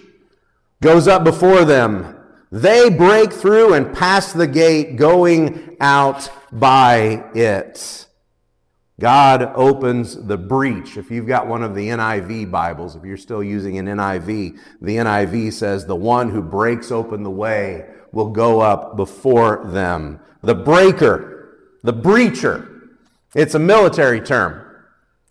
goes 0.81 1.07
up 1.07 1.25
before 1.25 1.65
them. 1.65 2.17
They 2.51 2.91
break 2.91 3.33
through 3.33 3.75
and 3.75 3.95
pass 3.95 4.33
the 4.33 4.47
gate, 4.47 4.97
going 4.97 5.77
out 5.81 6.31
by 6.53 7.25
it. 7.35 8.07
God 9.03 9.51
opens 9.57 10.15
the 10.15 10.39
breach. 10.39 10.97
If 10.97 11.11
you've 11.11 11.27
got 11.27 11.49
one 11.49 11.65
of 11.65 11.75
the 11.75 11.89
NIV 11.89 12.53
Bibles, 12.53 12.95
if 12.95 13.03
you're 13.03 13.17
still 13.17 13.43
using 13.43 13.77
an 13.77 13.87
NIV, 13.87 14.61
the 14.81 14.97
NIV 14.99 15.55
says, 15.55 15.85
The 15.85 15.97
one 15.97 16.31
who 16.31 16.41
breaks 16.41 16.93
open 16.93 17.25
the 17.25 17.31
way 17.31 17.85
will 18.13 18.31
go 18.31 18.61
up 18.61 18.97
before 18.97 19.65
them. 19.73 20.21
The 20.43 20.55
breaker, 20.55 21.59
the 21.83 21.93
breacher. 21.93 22.91
It's 23.35 23.57
a 23.57 23.59
military 23.59 24.21
term. 24.21 24.65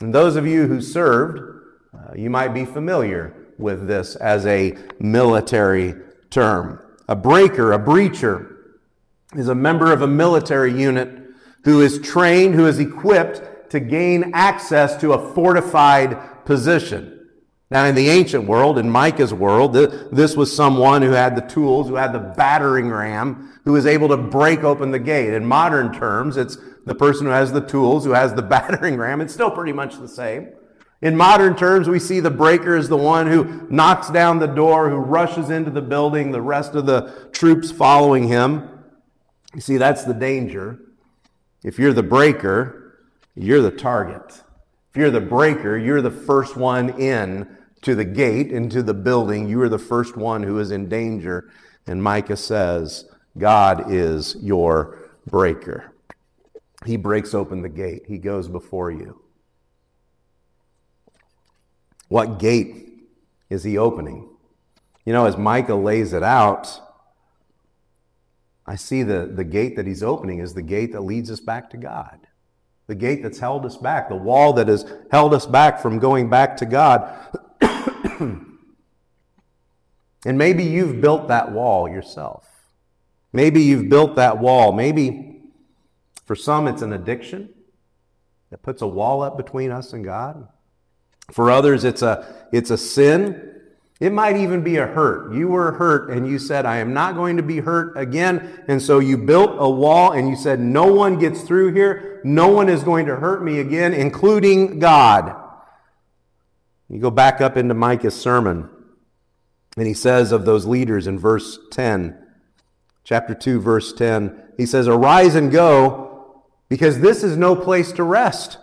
And 0.02 0.14
those 0.14 0.36
of 0.36 0.46
you 0.46 0.68
who 0.68 0.82
served, 0.82 1.40
uh, 1.94 2.14
you 2.14 2.30
might 2.30 2.54
be 2.54 2.66
familiar 2.66 3.54
with 3.58 3.88
this 3.88 4.18
as 4.18 4.46
a 4.48 4.76
military 5.00 5.96
term. 6.30 6.78
A 7.08 7.16
breaker, 7.16 7.72
a 7.72 7.80
breacher, 7.80 8.54
is 9.34 9.48
a 9.48 9.56
member 9.56 9.94
of 9.94 10.02
a 10.02 10.08
military 10.08 10.78
unit 10.78 11.20
who 11.64 11.80
is 11.80 12.00
trained, 12.00 12.56
who 12.56 12.68
is 12.68 12.78
equipped 12.78 13.48
to 13.72 13.80
gain 13.80 14.32
access 14.34 14.96
to 14.98 15.14
a 15.14 15.34
fortified 15.34 16.46
position. 16.46 17.30
Now, 17.70 17.86
in 17.86 17.96
the 17.96 18.10
ancient 18.10 18.44
world, 18.44 18.78
in 18.78 18.90
Micah's 18.90 19.34
world, 19.34 19.74
this 19.74 20.36
was 20.36 20.54
someone 20.54 21.02
who 21.02 21.12
had 21.12 21.38
the 21.38 21.42
tools, 21.42 21.88
who 21.88 21.96
had 21.96 22.12
the 22.12 22.20
battering 22.20 22.90
ram, 22.90 23.58
who 23.64 23.72
was 23.72 23.86
able 23.86 24.10
to 24.10 24.18
break 24.18 24.66
open 24.66 24.92
the 24.92 25.00
gate. 25.00 25.34
In 25.34 25.46
modern 25.46 25.94
terms, 25.94 26.36
it's 26.36 26.58
the 26.86 26.94
person 26.94 27.28
who 27.28 27.32
has 27.32 27.54
the 27.54 27.62
tools, 27.62 28.04
who 28.04 28.12
has 28.12 28.34
the 28.34 28.42
battering 28.42 28.98
ram. 28.98 29.22
It's 29.22 29.34
still 29.34 29.52
pretty 29.52 29.72
much 29.72 29.98
the 29.98 30.10
same. 30.10 30.50
In 31.02 31.16
modern 31.16 31.56
terms, 31.56 31.88
we 31.88 31.98
see 31.98 32.20
the 32.20 32.30
breaker 32.30 32.76
is 32.76 32.90
the 32.90 32.98
one 32.98 33.26
who 33.26 33.66
knocks 33.70 34.10
down 34.10 34.40
the 34.40 34.48
door, 34.48 34.90
who 34.90 34.98
rushes 34.98 35.50
into 35.50 35.72
the 35.72 35.82
building, 35.82 36.32
the 36.32 36.42
rest 36.42 36.76
of 36.76 36.86
the 36.86 37.30
troops 37.32 37.72
following 37.72 38.28
him. 38.28 38.68
You 39.56 39.62
see, 39.62 39.78
that's 39.78 40.04
the 40.04 40.14
danger. 40.14 40.78
If 41.64 41.80
you're 41.80 41.94
the 41.94 42.04
breaker, 42.04 42.81
you're 43.36 43.62
the 43.62 43.72
target. 43.72 44.44
If 44.90 44.98
you're 44.98 45.12
the 45.12 45.22
breaker, 45.22 45.78
you're 45.78 46.02
the 46.02 46.12
first 46.12 46.58
one 46.58 46.90
in 47.00 47.58
to 47.82 47.96
the 47.96 48.06
gate, 48.06 48.52
into 48.52 48.84
the 48.84 48.94
building. 48.94 49.48
You 49.48 49.62
are 49.62 49.70
the 49.70 49.80
first 49.80 50.18
one 50.18 50.44
who 50.44 50.60
is 50.60 50.72
in 50.72 50.90
danger. 50.90 51.50
And 51.88 52.04
Micah 52.04 52.36
says, 52.36 53.06
God 53.38 53.92
is 53.92 54.36
your 54.42 55.10
breaker. 55.26 55.94
He 56.86 56.98
breaks 56.98 57.34
open 57.34 57.62
the 57.62 57.70
gate, 57.70 58.04
He 58.08 58.18
goes 58.18 58.48
before 58.48 58.92
you. 58.92 59.22
What 62.10 62.40
gate 62.40 63.08
is 63.50 63.64
He 63.64 63.78
opening? 63.78 64.28
You 65.06 65.14
know, 65.14 65.26
as 65.26 65.38
Micah 65.38 65.76
lays 65.76 66.12
it 66.12 66.24
out, 66.24 66.80
I 68.68 68.76
see 68.76 69.04
the, 69.04 69.32
the 69.34 69.44
gate 69.44 69.76
that 69.78 69.88
He's 69.88 70.04
opening 70.04 70.40
is 70.40 70.54
the 70.54 70.62
gate 70.62 70.92
that 70.92 71.02
leads 71.02 71.32
us 71.32 71.40
back 71.40 71.70
to 71.70 71.78
God 71.78 72.28
the 72.92 72.96
gate 72.96 73.24
that's 73.24 73.40
held 73.40 73.66
us 73.66 73.78
back, 73.78 74.10
the 74.10 74.16
wall 74.18 74.52
that 74.52 74.68
has 74.68 74.86
held 75.12 75.34
us 75.34 75.46
back 75.46 75.80
from 75.80 75.98
going 75.98 76.30
back 76.30 76.58
to 76.58 76.66
God. 76.66 77.10
and 78.20 78.58
maybe 80.26 80.66
you've 80.66 81.00
built 81.00 81.30
that 81.30 81.54
wall 81.54 81.88
yourself. 81.88 82.46
Maybe 83.32 83.62
you've 83.62 83.88
built 83.88 84.18
that 84.18 84.40
wall. 84.40 84.74
Maybe 84.74 85.42
for 86.26 86.36
some 86.36 86.68
it's 86.68 86.82
an 86.82 86.92
addiction 86.92 87.54
that 88.50 88.62
puts 88.62 88.82
a 88.82 88.88
wall 88.88 89.22
up 89.22 89.38
between 89.38 89.72
us 89.72 89.94
and 89.94 90.04
God. 90.04 90.50
For 91.32 91.50
others 91.50 91.86
it's 91.86 92.02
a 92.02 92.46
it's 92.52 92.72
a 92.72 92.78
sin 92.78 93.51
it 94.02 94.12
might 94.12 94.36
even 94.36 94.64
be 94.64 94.78
a 94.78 94.88
hurt. 94.88 95.32
You 95.32 95.50
were 95.50 95.74
hurt 95.74 96.10
and 96.10 96.28
you 96.28 96.40
said, 96.40 96.66
I 96.66 96.78
am 96.78 96.92
not 96.92 97.14
going 97.14 97.38
to 97.38 97.44
be 97.44 97.60
hurt 97.60 97.96
again. 97.96 98.64
And 98.68 98.82
so 98.82 98.98
you 98.98 99.16
built 99.16 99.52
a 99.60 99.70
wall 99.70 100.14
and 100.14 100.28
you 100.28 100.36
said, 100.36 100.60
no 100.60 100.92
one 100.92 101.20
gets 101.20 101.42
through 101.42 101.74
here. 101.74 102.20
No 102.24 102.48
one 102.48 102.68
is 102.68 102.84
going 102.84 103.06
to 103.06 103.16
hurt 103.16 103.44
me 103.44 103.60
again, 103.60 103.94
including 103.94 104.80
God. 104.80 105.36
You 106.90 107.00
go 107.00 107.12
back 107.12 107.42
up 107.42 107.58
into 107.58 107.76
Micah's 107.76 108.20
sermon, 108.20 108.70
and 109.78 109.88
he 109.88 109.94
says 109.94 110.32
of 110.32 110.46
those 110.46 110.66
leaders 110.66 111.08
in 111.08 111.18
verse 111.18 111.60
10, 111.72 112.18
chapter 113.04 113.34
2, 113.34 113.62
verse 113.62 113.94
10, 113.94 114.54
he 114.58 114.66
says, 114.66 114.88
Arise 114.88 115.36
and 115.36 115.52
go, 115.52 116.44
because 116.70 117.00
this 117.00 117.24
is 117.24 117.38
no 117.38 117.56
place 117.56 117.92
to 117.94 118.04
rest. 118.04 118.58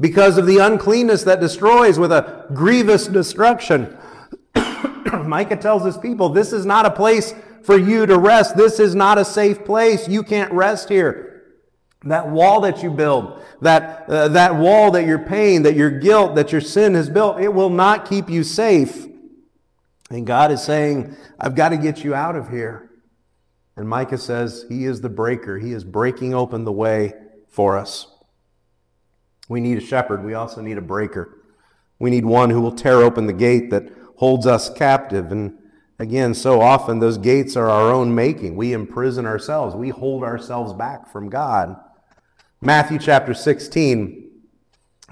Because 0.00 0.38
of 0.38 0.46
the 0.46 0.58
uncleanness 0.58 1.24
that 1.24 1.40
destroys 1.40 1.98
with 1.98 2.12
a 2.12 2.46
grievous 2.52 3.06
destruction. 3.08 3.97
Micah 5.26 5.56
tells 5.56 5.84
his 5.84 5.96
people, 5.96 6.28
This 6.28 6.52
is 6.52 6.66
not 6.66 6.86
a 6.86 6.90
place 6.90 7.34
for 7.62 7.76
you 7.76 8.06
to 8.06 8.18
rest. 8.18 8.56
This 8.56 8.80
is 8.80 8.94
not 8.94 9.18
a 9.18 9.24
safe 9.24 9.64
place. 9.64 10.08
You 10.08 10.22
can't 10.22 10.52
rest 10.52 10.88
here. 10.88 11.24
That 12.04 12.28
wall 12.28 12.60
that 12.60 12.82
you 12.82 12.90
build, 12.90 13.42
that, 13.60 14.08
uh, 14.08 14.28
that 14.28 14.54
wall 14.54 14.92
that 14.92 15.04
your 15.04 15.18
pain, 15.18 15.62
that 15.64 15.74
your 15.74 15.90
guilt, 15.90 16.36
that 16.36 16.52
your 16.52 16.60
sin 16.60 16.94
has 16.94 17.10
built, 17.10 17.40
it 17.40 17.52
will 17.52 17.70
not 17.70 18.08
keep 18.08 18.30
you 18.30 18.44
safe. 18.44 19.06
And 20.08 20.26
God 20.26 20.52
is 20.52 20.62
saying, 20.62 21.16
I've 21.40 21.56
got 21.56 21.70
to 21.70 21.76
get 21.76 22.04
you 22.04 22.14
out 22.14 22.36
of 22.36 22.50
here. 22.50 22.90
And 23.76 23.88
Micah 23.88 24.18
says, 24.18 24.64
He 24.68 24.84
is 24.84 25.00
the 25.00 25.08
breaker. 25.08 25.58
He 25.58 25.72
is 25.72 25.84
breaking 25.84 26.34
open 26.34 26.64
the 26.64 26.72
way 26.72 27.12
for 27.48 27.76
us. 27.76 28.06
We 29.48 29.60
need 29.60 29.78
a 29.78 29.80
shepherd. 29.80 30.24
We 30.24 30.34
also 30.34 30.60
need 30.60 30.78
a 30.78 30.82
breaker. 30.82 31.42
We 31.98 32.10
need 32.10 32.24
one 32.24 32.50
who 32.50 32.60
will 32.60 32.74
tear 32.74 33.02
open 33.02 33.26
the 33.26 33.32
gate 33.32 33.70
that 33.70 33.90
holds 34.18 34.46
us 34.46 34.68
captive. 34.68 35.30
And 35.30 35.56
again, 35.98 36.34
so 36.34 36.60
often 36.60 36.98
those 36.98 37.18
gates 37.18 37.56
are 37.56 37.70
our 37.70 37.92
own 37.92 38.14
making. 38.14 38.56
We 38.56 38.72
imprison 38.72 39.26
ourselves, 39.26 39.74
we 39.74 39.90
hold 39.90 40.22
ourselves 40.22 40.72
back 40.72 41.10
from 41.10 41.28
God. 41.28 41.76
Matthew 42.60 42.98
chapter 42.98 43.32
16, 43.32 44.28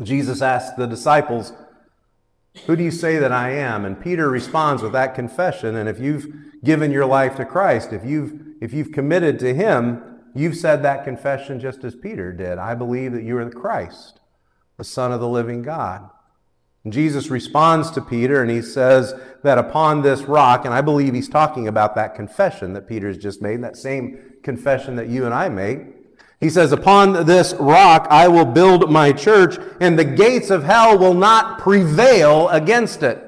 Jesus 0.03 0.43
asked 0.43 0.77
the 0.77 0.87
disciples, 0.87 1.53
Who 2.67 2.75
do 2.75 2.83
you 2.83 2.91
say 2.91 3.19
that 3.19 3.31
I 3.31 3.51
am? 3.51 3.85
And 3.85 4.01
Peter 4.01 4.29
responds 4.29 4.83
with 4.83 4.93
that 4.93 5.15
confession. 5.15 5.77
And 5.77 5.89
if 5.89 6.01
you've 6.01 6.27
given 6.65 6.91
your 6.91 7.07
life 7.07 7.37
to 7.37 7.45
Christ, 7.45 7.93
if 7.93 8.05
you've, 8.05 8.35
if 8.61 8.73
you've 8.73 8.91
committed 8.91 9.39
to 9.39 9.55
Him, 9.55 10.03
you've 10.35 10.57
said 10.57 10.83
that 10.83 11.05
confession 11.05 11.61
just 11.61 11.85
as 11.85 11.95
Peter 11.95 12.33
did. 12.33 12.59
I 12.59 12.75
believe 12.75 13.13
that 13.13 13.23
you 13.23 13.39
are 13.39 13.45
the 13.45 13.53
Christ, 13.53 14.19
the 14.77 14.85
Son 14.85 15.13
of 15.13 15.21
the 15.21 15.29
living 15.29 15.63
God. 15.63 16.11
Jesus 16.93 17.29
responds 17.29 17.91
to 17.93 18.01
Peter 18.01 18.43
and 18.43 18.51
he 18.51 18.63
says 18.63 19.15
that 19.43 19.59
upon 19.59 20.03
this 20.03 20.23
rock, 20.23 20.65
and 20.65 20.75
I 20.75 20.81
believe 20.81 21.15
he's 21.15 21.29
talking 21.29 21.69
about 21.69 21.95
that 21.95 22.15
confession 22.15 22.73
that 22.75 22.89
Peter's 22.89 23.19
just 23.19 23.43
made, 23.43 23.63
that 23.63 23.77
same 23.77 24.19
confession 24.43 24.97
that 24.97 25.09
you 25.09 25.25
and 25.25 25.35
I 25.35 25.49
made. 25.49 25.95
He 26.41 26.51
says, 26.51 26.73
Upon 26.73 27.27
this 27.27 27.55
rock 27.55 28.07
I 28.11 28.29
will 28.29 28.45
build 28.45 28.91
my 28.91 29.13
church, 29.13 29.59
and 29.81 29.99
the 29.99 30.05
gates 30.05 30.51
of 30.51 30.65
hell 30.65 30.99
will 30.99 31.15
not 31.15 31.59
prevail 31.59 32.49
against 32.51 33.03
it. 33.03 33.23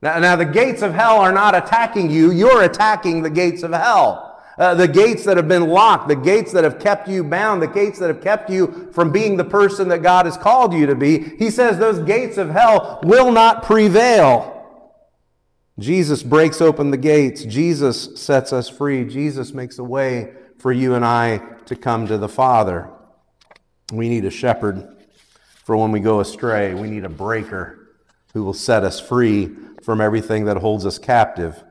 Now, 0.00 0.18
now 0.18 0.36
the 0.36 0.44
gates 0.44 0.82
of 0.82 0.94
hell 0.94 1.18
are 1.18 1.32
not 1.32 1.56
attacking 1.56 2.10
you, 2.10 2.30
you're 2.30 2.62
attacking 2.62 3.22
the 3.22 3.30
gates 3.30 3.62
of 3.62 3.72
hell. 3.72 4.27
Uh, 4.58 4.74
the 4.74 4.88
gates 4.88 5.24
that 5.24 5.36
have 5.36 5.46
been 5.46 5.68
locked, 5.68 6.08
the 6.08 6.16
gates 6.16 6.50
that 6.50 6.64
have 6.64 6.80
kept 6.80 7.08
you 7.08 7.22
bound, 7.22 7.62
the 7.62 7.68
gates 7.68 7.98
that 8.00 8.08
have 8.08 8.20
kept 8.20 8.50
you 8.50 8.90
from 8.92 9.12
being 9.12 9.36
the 9.36 9.44
person 9.44 9.88
that 9.88 10.02
God 10.02 10.26
has 10.26 10.36
called 10.36 10.74
you 10.74 10.86
to 10.86 10.96
be. 10.96 11.36
He 11.36 11.48
says 11.48 11.78
those 11.78 12.00
gates 12.00 12.38
of 12.38 12.50
hell 12.50 12.98
will 13.04 13.30
not 13.30 13.62
prevail. 13.62 14.54
Jesus 15.78 16.24
breaks 16.24 16.60
open 16.60 16.90
the 16.90 16.96
gates. 16.96 17.44
Jesus 17.44 18.20
sets 18.20 18.52
us 18.52 18.68
free. 18.68 19.04
Jesus 19.04 19.54
makes 19.54 19.78
a 19.78 19.84
way 19.84 20.32
for 20.58 20.72
you 20.72 20.94
and 20.94 21.04
I 21.04 21.38
to 21.66 21.76
come 21.76 22.08
to 22.08 22.18
the 22.18 22.28
Father. 22.28 22.90
We 23.92 24.08
need 24.08 24.24
a 24.24 24.30
shepherd 24.30 24.96
for 25.64 25.76
when 25.76 25.92
we 25.92 26.00
go 26.00 26.18
astray. 26.18 26.74
We 26.74 26.90
need 26.90 27.04
a 27.04 27.08
breaker 27.08 27.90
who 28.34 28.42
will 28.42 28.54
set 28.54 28.82
us 28.82 28.98
free 28.98 29.54
from 29.84 30.00
everything 30.00 30.46
that 30.46 30.56
holds 30.56 30.84
us 30.84 30.98
captive. 30.98 31.62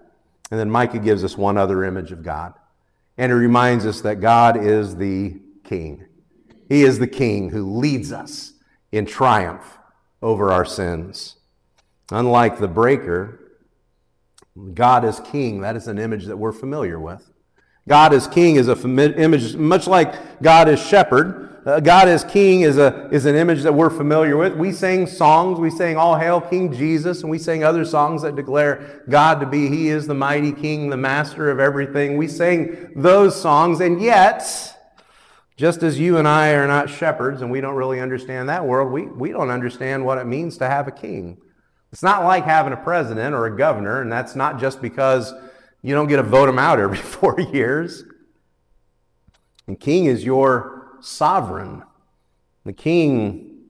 And 0.52 0.60
then 0.60 0.70
Micah 0.70 1.00
gives 1.00 1.26
us 1.26 1.38
one 1.38 1.58
other 1.58 1.84
image 1.84 2.14
of 2.14 2.24
God. 2.24 2.54
And 3.18 3.32
it 3.32 3.36
reminds 3.36 3.86
us 3.86 4.02
that 4.02 4.22
God 4.22 4.58
is 4.58 4.96
the 4.96 5.40
King. 5.64 6.06
He 6.70 6.84
is 6.84 7.00
the 7.00 7.08
King 7.08 7.50
who 7.50 7.78
leads 7.78 8.12
us 8.12 8.54
in 8.92 9.06
triumph 9.06 9.78
over 10.22 10.52
our 10.52 10.66
sins. 10.66 11.38
Unlike 12.12 12.60
the 12.60 12.68
breaker, 12.68 13.60
God 14.74 15.04
is 15.04 15.20
King. 15.20 15.62
That 15.62 15.76
is 15.76 15.88
an 15.88 15.98
image 15.98 16.26
that 16.26 16.38
we're 16.38 16.52
familiar 16.52 17.00
with. 17.00 17.32
God 17.88 18.14
as 18.14 18.28
king 18.28 18.58
is 18.58 18.68
a 18.68 18.76
image, 18.76 19.56
much 19.56 19.88
like 19.88 20.42
God 20.42 20.68
as 20.68 20.80
shepherd. 20.80 21.57
Uh, 21.68 21.82
God 21.82 22.08
as 22.08 22.24
king 22.24 22.62
is, 22.62 22.78
a, 22.78 23.10
is 23.12 23.26
an 23.26 23.36
image 23.36 23.64
that 23.64 23.74
we're 23.74 23.90
familiar 23.90 24.38
with. 24.38 24.56
We 24.56 24.72
sing 24.72 25.06
songs. 25.06 25.60
We 25.60 25.70
sing 25.70 25.98
All 25.98 26.16
Hail 26.16 26.40
King 26.40 26.72
Jesus, 26.72 27.24
and 27.24 27.30
we 27.30 27.38
sing 27.38 27.62
other 27.62 27.84
songs 27.84 28.22
that 28.22 28.38
declare 28.38 29.04
God 29.10 29.42
to 29.42 29.46
be, 29.46 29.68
He 29.68 29.90
is 29.90 30.08
the 30.08 30.14
mighty 30.14 30.54
king, 30.54 30.90
the 30.90 30.96
master 30.96 31.52
of 31.52 31.60
everything. 31.60 32.16
We 32.16 32.30
sing 32.30 32.94
those 32.96 33.40
songs, 33.40 33.82
and 33.82 34.02
yet, 34.02 34.46
just 35.58 35.84
as 35.84 36.00
you 36.00 36.16
and 36.16 36.26
I 36.26 36.52
are 36.52 36.68
not 36.68 36.90
shepherds 36.90 37.42
and 37.42 37.52
we 37.52 37.60
don't 37.60 37.76
really 37.76 38.00
understand 38.00 38.48
that 38.48 38.66
world, 38.66 38.90
we, 38.90 39.02
we 39.02 39.32
don't 39.32 39.50
understand 39.50 40.06
what 40.06 40.20
it 40.20 40.26
means 40.26 40.58
to 40.60 40.70
have 40.70 40.88
a 40.88 40.92
king. 40.92 41.38
It's 41.92 42.04
not 42.04 42.24
like 42.24 42.46
having 42.46 42.72
a 42.72 42.78
president 42.78 43.36
or 43.36 43.46
a 43.46 43.58
governor, 43.58 44.02
and 44.02 44.10
that's 44.10 44.38
not 44.38 44.58
just 44.58 44.82
because 44.82 45.34
you 45.82 45.94
don't 45.94 46.08
get 46.08 46.16
to 46.16 46.24
vote 46.24 46.48
him 46.48 46.60
out 46.60 46.80
every 46.80 46.98
four 47.18 47.38
years. 47.42 48.06
And 49.68 49.78
king 49.78 50.06
is 50.06 50.24
your 50.24 50.77
sovereign. 51.02 51.84
The 52.66 52.74
king 52.74 53.66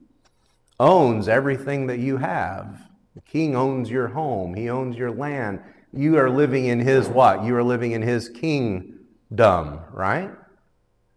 owns 0.80 1.28
everything 1.28 1.86
that 1.86 1.98
you 1.98 2.16
have. 2.18 2.88
The 3.14 3.20
king 3.22 3.56
owns 3.56 3.90
your 3.90 4.08
home. 4.08 4.54
He 4.54 4.68
owns 4.68 4.96
your 4.96 5.10
land. 5.10 5.60
You 5.92 6.18
are 6.18 6.30
living 6.30 6.66
in 6.66 6.80
his 6.80 7.08
what? 7.08 7.44
You 7.44 7.56
are 7.56 7.62
living 7.62 7.92
in 7.92 8.02
his 8.02 8.28
kingdom, 8.28 9.80
right? 9.92 10.30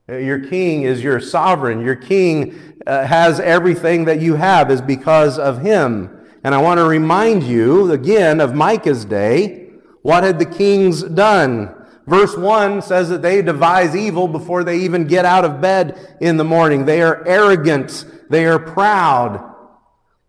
Your 0.07 0.39
king 0.39 0.83
is 0.83 1.03
your 1.03 1.19
sovereign. 1.19 1.81
Your 1.81 1.95
king 1.95 2.75
uh, 2.85 3.05
has 3.05 3.39
everything 3.39 4.05
that 4.05 4.19
you 4.19 4.35
have 4.35 4.71
is 4.71 4.81
because 4.81 5.37
of 5.37 5.61
him. 5.61 6.09
And 6.43 6.55
I 6.55 6.61
want 6.61 6.79
to 6.79 6.85
remind 6.85 7.43
you 7.43 7.91
again 7.91 8.41
of 8.41 8.55
Micah's 8.55 9.05
day 9.05 9.69
what 10.01 10.23
had 10.23 10.39
the 10.39 10.45
kings 10.45 11.03
done? 11.03 11.75
Verse 12.11 12.35
1 12.35 12.81
says 12.81 13.07
that 13.07 13.21
they 13.21 13.41
devise 13.41 13.95
evil 13.95 14.27
before 14.27 14.65
they 14.65 14.79
even 14.79 15.07
get 15.07 15.23
out 15.23 15.45
of 15.45 15.61
bed 15.61 16.17
in 16.19 16.35
the 16.35 16.43
morning. 16.43 16.83
They 16.83 17.01
are 17.01 17.25
arrogant. 17.25 18.05
They 18.29 18.45
are 18.47 18.59
proud. 18.59 19.55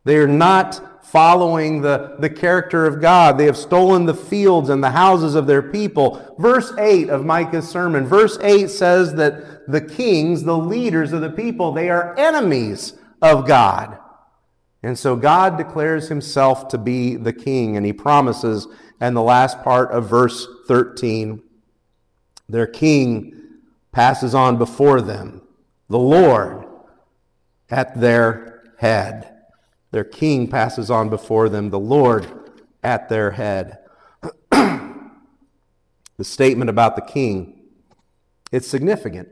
They 0.04 0.18
are 0.18 0.28
not 0.28 1.04
following 1.04 1.82
the, 1.82 2.14
the 2.20 2.30
character 2.30 2.86
of 2.86 3.00
God. 3.00 3.36
They 3.36 3.46
have 3.46 3.56
stolen 3.56 4.06
the 4.06 4.14
fields 4.14 4.68
and 4.68 4.80
the 4.80 4.92
houses 4.92 5.34
of 5.34 5.48
their 5.48 5.60
people. 5.60 6.36
Verse 6.38 6.72
8 6.78 7.10
of 7.10 7.24
Micah's 7.24 7.68
sermon. 7.68 8.06
Verse 8.06 8.38
8 8.40 8.70
says 8.70 9.14
that 9.14 9.68
the 9.68 9.80
kings, 9.80 10.44
the 10.44 10.56
leaders 10.56 11.12
of 11.12 11.20
the 11.20 11.30
people, 11.30 11.72
they 11.72 11.90
are 11.90 12.16
enemies 12.16 12.94
of 13.20 13.44
God. 13.44 13.98
And 14.84 14.96
so 14.96 15.16
God 15.16 15.58
declares 15.58 16.08
himself 16.08 16.68
to 16.68 16.78
be 16.78 17.16
the 17.16 17.32
king, 17.32 17.76
and 17.76 17.84
he 17.84 17.92
promises 17.92 18.68
and 19.00 19.16
the 19.16 19.22
last 19.22 19.64
part 19.64 19.90
of 19.90 20.08
verse 20.08 20.46
13 20.68 21.42
their 22.48 22.66
king 22.66 23.42
passes 23.92 24.34
on 24.34 24.58
before 24.58 25.00
them, 25.00 25.42
the 25.88 25.98
Lord 25.98 26.66
at 27.70 28.00
their 28.00 28.64
head. 28.78 29.28
Their 29.90 30.04
king 30.04 30.48
passes 30.48 30.90
on 30.90 31.10
before 31.10 31.48
them, 31.48 31.70
the 31.70 31.78
Lord 31.78 32.26
at 32.82 33.08
their 33.08 33.32
head. 33.32 33.78
the 34.50 35.00
statement 36.22 36.70
about 36.70 36.96
the 36.96 37.02
king, 37.02 37.62
it's 38.50 38.66
significant 38.66 39.28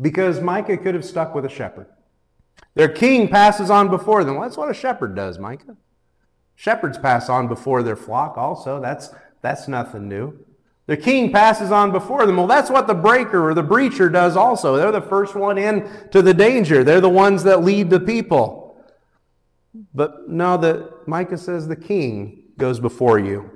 because 0.00 0.40
Micah 0.40 0.76
could 0.76 0.94
have 0.94 1.04
stuck 1.04 1.34
with 1.34 1.44
a 1.44 1.48
shepherd. 1.48 1.86
Their 2.74 2.88
king 2.88 3.28
passes 3.28 3.70
on 3.70 3.88
before 3.88 4.24
them. 4.24 4.36
Well, 4.36 4.44
that's 4.44 4.56
what 4.56 4.70
a 4.70 4.74
shepherd 4.74 5.14
does, 5.14 5.38
Micah. 5.38 5.76
Shepherds 6.54 6.98
pass 6.98 7.28
on 7.28 7.48
before 7.48 7.82
their 7.82 7.96
flock 7.96 8.36
also. 8.36 8.80
That's, 8.80 9.10
that's 9.42 9.66
nothing 9.66 10.08
new. 10.08 10.44
The 10.90 10.96
king 10.96 11.30
passes 11.30 11.70
on 11.70 11.92
before 11.92 12.26
them. 12.26 12.36
Well, 12.36 12.48
that's 12.48 12.68
what 12.68 12.88
the 12.88 12.94
breaker 12.94 13.48
or 13.48 13.54
the 13.54 13.62
breacher 13.62 14.12
does 14.12 14.36
also. 14.36 14.76
They're 14.76 14.90
the 14.90 15.00
first 15.00 15.36
one 15.36 15.56
in 15.56 15.88
to 16.10 16.20
the 16.20 16.34
danger. 16.34 16.82
They're 16.82 17.00
the 17.00 17.08
ones 17.08 17.44
that 17.44 17.62
lead 17.62 17.90
the 17.90 18.00
people. 18.00 18.76
But 19.94 20.28
now 20.28 20.56
that 20.56 21.06
Micah 21.06 21.38
says 21.38 21.68
the 21.68 21.76
king 21.76 22.42
goes 22.58 22.80
before 22.80 23.20
you. 23.20 23.52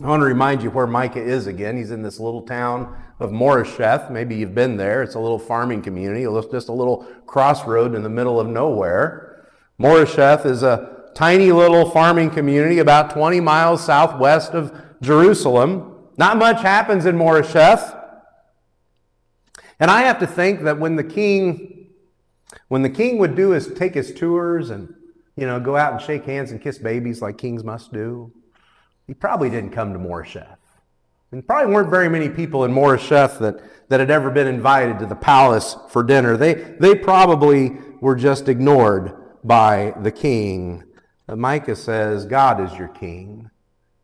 I 0.00 0.06
want 0.06 0.20
to 0.20 0.26
remind 0.26 0.62
you 0.62 0.70
where 0.70 0.86
Micah 0.86 1.20
is 1.20 1.48
again. 1.48 1.76
He's 1.76 1.90
in 1.90 2.04
this 2.04 2.20
little 2.20 2.42
town 2.42 2.96
of 3.18 3.32
Moresheth. 3.32 4.08
Maybe 4.08 4.36
you've 4.36 4.54
been 4.54 4.76
there. 4.76 5.02
It's 5.02 5.16
a 5.16 5.20
little 5.20 5.40
farming 5.40 5.82
community. 5.82 6.22
It's 6.22 6.52
just 6.52 6.68
a 6.68 6.72
little 6.72 7.04
crossroad 7.26 7.96
in 7.96 8.04
the 8.04 8.08
middle 8.08 8.38
of 8.38 8.46
nowhere. 8.46 9.48
Moresheth 9.80 10.46
is 10.46 10.62
a 10.62 11.10
tiny 11.16 11.50
little 11.50 11.90
farming 11.90 12.30
community 12.30 12.78
about 12.78 13.10
20 13.10 13.40
miles 13.40 13.84
southwest 13.84 14.52
of 14.52 14.72
Jerusalem. 15.02 15.96
Not 16.18 16.36
much 16.36 16.60
happens 16.60 17.06
in 17.06 17.16
Moresheth. 17.16 17.94
And 19.80 19.90
I 19.90 20.02
have 20.02 20.18
to 20.18 20.26
think 20.26 20.64
that 20.64 20.78
when 20.78 20.96
the 20.96 21.04
king 21.04 21.74
when 22.68 22.82
the 22.82 22.90
king 22.90 23.18
would 23.18 23.34
do 23.34 23.50
his 23.50 23.72
take 23.74 23.94
his 23.94 24.12
tours 24.12 24.70
and 24.70 24.94
you 25.38 25.46
know, 25.46 25.60
go 25.60 25.76
out 25.76 25.92
and 25.92 26.02
shake 26.02 26.24
hands 26.24 26.50
and 26.50 26.60
kiss 26.60 26.78
babies 26.78 27.22
like 27.22 27.38
kings 27.38 27.62
must 27.62 27.92
do. 27.92 28.32
He 29.06 29.14
probably 29.14 29.48
didn't 29.48 29.70
come 29.70 29.92
to 29.92 29.98
Moresheth. 29.98 30.56
And 31.30 31.46
probably 31.46 31.72
weren't 31.72 31.90
very 31.90 32.08
many 32.08 32.28
people 32.28 32.64
in 32.64 32.72
Moresheth 32.72 33.38
that, 33.38 33.62
that 33.88 34.00
had 34.00 34.10
ever 34.10 34.30
been 34.30 34.48
invited 34.48 34.98
to 34.98 35.06
the 35.06 35.14
palace 35.14 35.76
for 35.90 36.02
dinner. 36.02 36.36
They, 36.36 36.54
they 36.54 36.96
probably 36.96 37.76
were 38.00 38.16
just 38.16 38.48
ignored 38.48 39.14
by 39.44 39.94
the 40.00 40.10
king. 40.10 40.82
Micah 41.28 41.76
says, 41.76 42.26
God 42.26 42.60
is 42.60 42.76
your 42.76 42.88
king, 42.88 43.48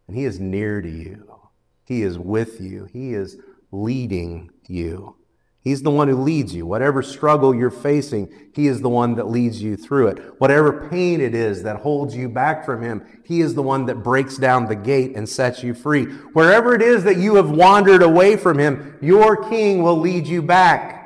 and 0.06 0.16
he 0.16 0.24
is 0.24 0.38
near 0.38 0.80
to 0.80 0.88
you. 0.88 1.43
He 1.84 2.02
is 2.02 2.18
with 2.18 2.60
you. 2.60 2.86
He 2.92 3.14
is 3.14 3.36
leading 3.70 4.50
you. 4.66 5.16
He's 5.64 5.82
the 5.82 5.90
one 5.90 6.08
who 6.08 6.16
leads 6.16 6.54
you. 6.54 6.66
Whatever 6.66 7.02
struggle 7.02 7.54
you're 7.54 7.70
facing, 7.70 8.30
He 8.54 8.66
is 8.66 8.82
the 8.82 8.90
one 8.90 9.14
that 9.14 9.28
leads 9.28 9.62
you 9.62 9.78
through 9.78 10.08
it. 10.08 10.18
Whatever 10.38 10.88
pain 10.90 11.22
it 11.22 11.34
is 11.34 11.62
that 11.62 11.80
holds 11.80 12.14
you 12.14 12.28
back 12.28 12.66
from 12.66 12.82
Him, 12.82 13.02
He 13.24 13.40
is 13.40 13.54
the 13.54 13.62
one 13.62 13.86
that 13.86 14.02
breaks 14.02 14.36
down 14.36 14.66
the 14.66 14.76
gate 14.76 15.16
and 15.16 15.26
sets 15.26 15.62
you 15.62 15.72
free. 15.72 16.04
Wherever 16.04 16.74
it 16.74 16.82
is 16.82 17.04
that 17.04 17.16
you 17.16 17.36
have 17.36 17.50
wandered 17.50 18.02
away 18.02 18.36
from 18.36 18.58
Him, 18.58 18.98
your 19.00 19.48
King 19.48 19.82
will 19.82 19.98
lead 19.98 20.26
you 20.26 20.42
back. 20.42 21.00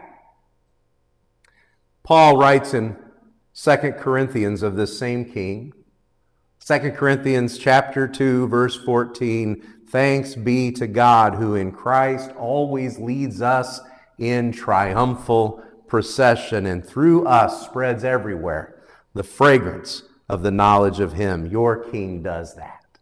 Paul 2.02 2.36
writes 2.36 2.74
in 2.74 2.96
2 3.54 3.76
Corinthians 3.92 4.64
of 4.64 4.74
this 4.74 4.98
same 4.98 5.24
King, 5.24 5.72
2 6.66 6.90
Corinthians 6.92 7.58
chapter 7.58 8.08
2 8.08 8.48
verse 8.48 8.74
14, 8.76 9.62
thanks 9.90 10.35
be 10.35 10.70
to 10.72 10.87
God 10.87 11.35
who 11.35 11.55
in 11.55 11.72
Christ 11.72 12.31
always 12.33 12.98
leads 12.98 13.42
us 13.42 13.81
in 14.18 14.53
triumphal 14.53 15.62
procession, 15.87 16.66
and 16.66 16.85
through 16.85 17.27
us 17.27 17.64
spreads 17.64 18.05
everywhere 18.05 18.83
the 19.14 19.22
fragrance 19.22 20.03
of 20.29 20.42
the 20.42 20.51
knowledge 20.51 21.01
of 21.01 21.14
Him. 21.14 21.46
Your 21.46 21.85
King 21.90 22.22
does 22.22 22.55
that. 22.57 22.98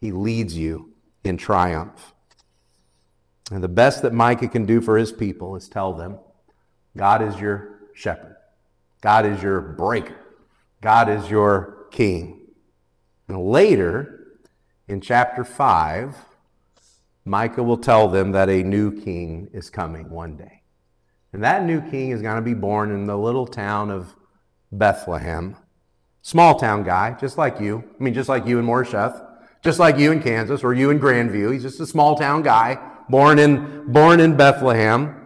He 0.00 0.12
leads 0.12 0.56
you 0.56 0.92
in 1.22 1.36
triumph. 1.36 2.12
And 3.50 3.62
the 3.62 3.68
best 3.68 4.02
that 4.02 4.12
Micah 4.12 4.48
can 4.48 4.64
do 4.64 4.80
for 4.80 4.96
his 4.96 5.12
people 5.12 5.56
is 5.56 5.68
tell 5.68 5.92
them 5.92 6.18
God 6.96 7.22
is 7.22 7.38
your 7.40 7.80
shepherd, 7.94 8.36
God 9.00 9.26
is 9.26 9.42
your 9.42 9.60
breaker, 9.60 10.16
God 10.80 11.08
is 11.08 11.30
your 11.30 11.86
king. 11.90 12.40
And 13.28 13.46
later, 13.46 14.23
in 14.88 15.00
chapter 15.00 15.44
5, 15.44 16.16
Micah 17.24 17.62
will 17.62 17.78
tell 17.78 18.08
them 18.08 18.32
that 18.32 18.50
a 18.50 18.62
new 18.62 18.92
king 19.02 19.48
is 19.52 19.70
coming 19.70 20.10
one 20.10 20.36
day. 20.36 20.62
And 21.32 21.42
that 21.42 21.64
new 21.64 21.80
king 21.90 22.10
is 22.10 22.22
going 22.22 22.36
to 22.36 22.42
be 22.42 22.54
born 22.54 22.90
in 22.90 23.06
the 23.06 23.16
little 23.16 23.46
town 23.46 23.90
of 23.90 24.14
Bethlehem. 24.70 25.56
Small 26.22 26.58
town 26.58 26.84
guy, 26.84 27.16
just 27.18 27.38
like 27.38 27.60
you. 27.60 27.82
I 27.98 28.02
mean, 28.02 28.14
just 28.14 28.28
like 28.28 28.46
you 28.46 28.58
in 28.58 28.66
Moresheth, 28.66 29.26
just 29.62 29.78
like 29.78 29.98
you 29.98 30.12
in 30.12 30.22
Kansas 30.22 30.62
or 30.62 30.74
you 30.74 30.90
in 30.90 31.00
Grandview. 31.00 31.52
He's 31.52 31.62
just 31.62 31.80
a 31.80 31.86
small 31.86 32.16
town 32.16 32.42
guy, 32.42 32.78
born 33.08 33.38
in, 33.38 33.90
born 33.90 34.20
in 34.20 34.36
Bethlehem. 34.36 35.23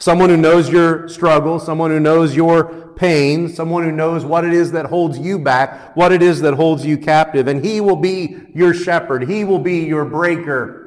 Someone 0.00 0.30
who 0.30 0.36
knows 0.36 0.68
your 0.68 1.08
struggle, 1.08 1.60
someone 1.60 1.90
who 1.90 2.00
knows 2.00 2.34
your 2.34 2.88
pain, 2.96 3.48
someone 3.48 3.84
who 3.84 3.92
knows 3.92 4.24
what 4.24 4.44
it 4.44 4.52
is 4.52 4.72
that 4.72 4.86
holds 4.86 5.18
you 5.18 5.38
back, 5.38 5.94
what 5.94 6.10
it 6.10 6.22
is 6.22 6.40
that 6.40 6.54
holds 6.54 6.84
you 6.84 6.98
captive. 6.98 7.46
And 7.46 7.64
he 7.64 7.80
will 7.80 7.96
be 7.96 8.36
your 8.54 8.74
shepherd. 8.74 9.28
He 9.28 9.44
will 9.44 9.58
be 9.58 9.84
your 9.84 10.04
breaker 10.04 10.80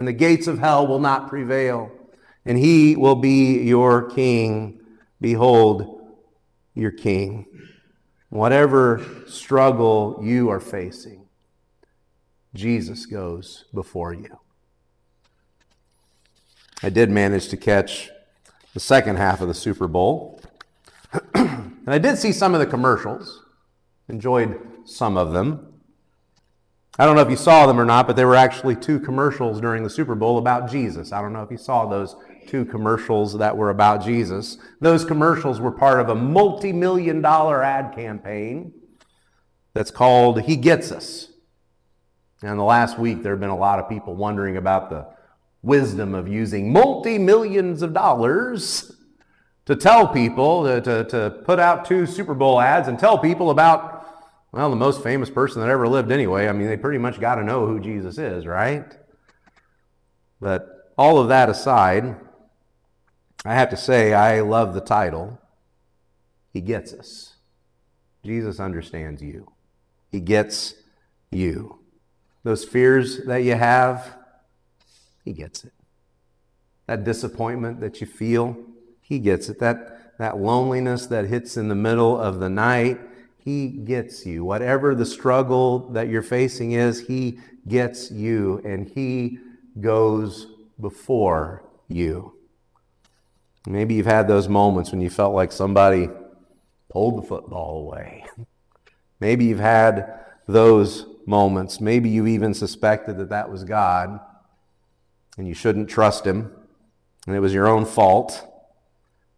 and 0.00 0.08
the 0.08 0.12
gates 0.14 0.46
of 0.46 0.58
hell 0.58 0.86
will 0.86 0.98
not 0.98 1.28
prevail. 1.28 1.92
And 2.46 2.56
he 2.56 2.96
will 2.96 3.16
be 3.16 3.58
your 3.62 4.08
king. 4.10 4.80
Behold, 5.20 6.06
your 6.74 6.90
king. 6.90 7.44
Whatever 8.30 9.04
struggle 9.26 10.18
you 10.22 10.48
are 10.48 10.58
facing, 10.58 11.26
Jesus 12.54 13.04
goes 13.04 13.66
before 13.74 14.14
you. 14.14 14.38
I 16.82 16.88
did 16.88 17.10
manage 17.10 17.48
to 17.48 17.58
catch 17.58 18.08
the 18.74 18.80
second 18.80 19.16
half 19.16 19.40
of 19.40 19.48
the 19.48 19.54
Super 19.54 19.88
Bowl. 19.88 20.40
and 21.34 21.88
I 21.88 21.98
did 21.98 22.18
see 22.18 22.32
some 22.32 22.54
of 22.54 22.60
the 22.60 22.66
commercials, 22.66 23.44
enjoyed 24.08 24.60
some 24.84 25.16
of 25.16 25.32
them. 25.32 25.66
I 26.98 27.06
don't 27.06 27.16
know 27.16 27.22
if 27.22 27.30
you 27.30 27.36
saw 27.36 27.66
them 27.66 27.80
or 27.80 27.84
not, 27.84 28.06
but 28.06 28.16
there 28.16 28.26
were 28.26 28.36
actually 28.36 28.76
two 28.76 29.00
commercials 29.00 29.60
during 29.60 29.82
the 29.82 29.90
Super 29.90 30.14
Bowl 30.14 30.38
about 30.38 30.70
Jesus. 30.70 31.12
I 31.12 31.22
don't 31.22 31.32
know 31.32 31.42
if 31.42 31.50
you 31.50 31.56
saw 31.56 31.86
those 31.86 32.14
two 32.46 32.64
commercials 32.64 33.38
that 33.38 33.56
were 33.56 33.70
about 33.70 34.04
Jesus. 34.04 34.58
Those 34.80 35.04
commercials 35.04 35.60
were 35.60 35.72
part 35.72 36.00
of 36.00 36.08
a 36.08 36.14
multi 36.14 36.72
million 36.72 37.22
dollar 37.22 37.62
ad 37.62 37.94
campaign 37.94 38.72
that's 39.72 39.90
called 39.90 40.42
He 40.42 40.56
Gets 40.56 40.92
Us. 40.92 41.28
And 42.42 42.58
the 42.58 42.64
last 42.64 42.98
week, 42.98 43.22
there 43.22 43.32
have 43.32 43.40
been 43.40 43.50
a 43.50 43.56
lot 43.56 43.78
of 43.78 43.88
people 43.88 44.14
wondering 44.14 44.56
about 44.56 44.90
the 44.90 45.06
wisdom 45.62 46.14
of 46.14 46.28
using 46.28 46.72
multi 46.72 47.18
millions 47.18 47.82
of 47.82 47.92
dollars 47.92 48.92
to 49.66 49.76
tell 49.76 50.08
people, 50.08 50.64
to, 50.64 50.80
to, 50.80 51.04
to 51.04 51.30
put 51.44 51.58
out 51.58 51.84
two 51.84 52.06
Super 52.06 52.34
Bowl 52.34 52.60
ads 52.60 52.88
and 52.88 52.98
tell 52.98 53.18
people 53.18 53.50
about 53.50 54.00
well, 54.52 54.68
the 54.68 54.76
most 54.76 55.02
famous 55.02 55.30
person 55.30 55.60
that 55.60 55.68
ever 55.68 55.86
lived 55.86 56.10
anyway. 56.10 56.48
I 56.48 56.52
mean, 56.52 56.66
they 56.66 56.76
pretty 56.76 56.98
much 56.98 57.20
got 57.20 57.36
to 57.36 57.44
know 57.44 57.66
who 57.66 57.78
Jesus 57.78 58.18
is, 58.18 58.46
right? 58.46 58.84
But 60.40 60.92
all 60.98 61.18
of 61.18 61.28
that 61.28 61.48
aside, 61.48 62.16
I 63.44 63.54
have 63.54 63.70
to 63.70 63.76
say, 63.76 64.12
I 64.12 64.40
love 64.40 64.74
the 64.74 64.80
title. 64.80 65.40
He 66.52 66.60
gets 66.60 66.92
us. 66.92 67.36
Jesus 68.24 68.58
understands 68.58 69.22
you. 69.22 69.52
He 70.10 70.18
gets 70.18 70.74
you. 71.30 71.78
Those 72.42 72.64
fears 72.64 73.24
that 73.26 73.44
you 73.44 73.54
have, 73.54 74.16
He 75.24 75.32
gets 75.32 75.64
it. 75.64 75.72
That 76.86 77.04
disappointment 77.04 77.80
that 77.80 78.00
you 78.00 78.06
feel, 78.06 78.56
He 79.00 79.18
gets 79.18 79.48
it. 79.48 79.58
That, 79.60 80.18
that 80.18 80.38
loneliness 80.38 81.06
that 81.06 81.26
hits 81.26 81.56
in 81.56 81.68
the 81.68 81.74
middle 81.74 82.18
of 82.20 82.40
the 82.40 82.50
night, 82.50 82.98
he 83.42 83.68
gets 83.68 84.26
you. 84.26 84.44
Whatever 84.44 84.94
the 84.94 85.06
struggle 85.06 85.90
that 85.90 86.08
you're 86.08 86.22
facing 86.22 86.72
is, 86.72 87.06
He 87.06 87.40
gets 87.66 88.10
you 88.10 88.60
and 88.64 88.86
He 88.86 89.38
goes 89.80 90.46
before 90.78 91.64
you. 91.88 92.34
Maybe 93.66 93.94
you've 93.94 94.06
had 94.06 94.28
those 94.28 94.48
moments 94.48 94.90
when 94.90 95.00
you 95.00 95.10
felt 95.10 95.34
like 95.34 95.52
somebody 95.52 96.08
pulled 96.90 97.22
the 97.22 97.26
football 97.26 97.80
away. 97.80 98.24
Maybe 99.20 99.46
you've 99.46 99.58
had 99.58 100.20
those 100.46 101.06
moments. 101.26 101.80
Maybe 101.80 102.08
you 102.10 102.26
even 102.26 102.52
suspected 102.52 103.16
that 103.18 103.30
that 103.30 103.50
was 103.50 103.64
God 103.64 104.20
and 105.40 105.48
you 105.48 105.54
shouldn't 105.54 105.88
trust 105.88 106.26
Him 106.26 106.52
and 107.26 107.36
it 107.36 107.40
was 107.40 107.54
your 107.54 107.68
own 107.68 107.84
fault. 107.84 108.46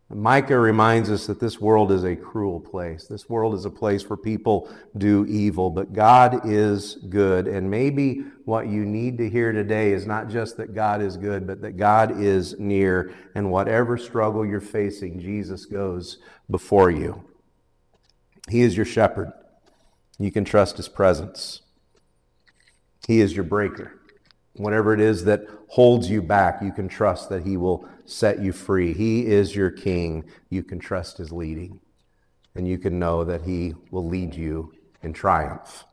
Micah 0.09 0.59
reminds 0.59 1.11
us 1.11 1.27
that 1.27 1.41
this 1.41 1.61
world 1.61 1.91
is 1.91 2.05
a 2.05 2.15
cruel 2.17 2.61
place. 2.61 3.07
This 3.07 3.31
world 3.31 3.55
is 3.55 3.65
a 3.65 3.71
place 3.71 4.09
where 4.09 4.17
people 4.17 4.69
do 4.99 5.25
evil, 5.27 5.71
but 5.71 5.93
God 5.93 6.47
is 6.47 6.97
good. 7.09 7.47
And 7.47 7.71
maybe 7.71 8.25
what 8.45 8.67
you 8.67 8.85
need 8.85 9.17
to 9.19 9.31
hear 9.31 9.53
today 9.53 9.93
is 9.93 10.07
not 10.07 10.29
just 10.29 10.59
that 10.59 10.75
God 10.75 11.01
is 11.01 11.17
good, 11.17 11.47
but 11.47 11.63
that 11.63 11.79
God 11.79 12.21
is 12.21 12.59
near. 12.59 13.15
And 13.35 13.51
whatever 13.51 13.97
struggle 13.97 14.45
you're 14.45 14.61
facing, 14.61 15.19
Jesus 15.19 15.65
goes 15.65 16.19
before 16.51 16.91
you. 16.91 17.25
He 18.51 18.61
is 18.61 18.77
your 18.77 18.87
shepherd. 18.87 19.33
You 20.19 20.31
can 20.31 20.45
trust 20.45 20.77
his 20.77 20.89
presence. 20.89 21.63
He 23.07 23.21
is 23.21 23.35
your 23.35 23.45
breaker. 23.45 24.02
Whatever 24.55 24.93
it 24.93 25.01
is 25.01 25.25
that 25.25 25.47
holds 25.69 26.11
you 26.11 26.21
back, 26.21 26.63
you 26.63 26.73
can 26.73 26.89
trust 26.89 27.29
that 27.31 27.45
He 27.45 27.57
will 27.57 27.89
set 28.05 28.41
you 28.41 28.53
free. 28.53 28.93
He 28.93 29.27
is 29.27 29.57
your 29.57 29.71
King. 29.71 30.25
You 30.51 30.63
can 30.63 30.79
trust 30.79 31.19
His 31.19 31.33
leading. 31.33 31.81
And 32.55 32.69
you 32.69 32.77
can 32.77 32.99
know 32.99 33.25
that 33.25 33.43
He 33.43 33.75
will 33.91 34.07
lead 34.07 34.35
you 34.35 34.75
in 35.03 35.13
triumph. 35.13 35.85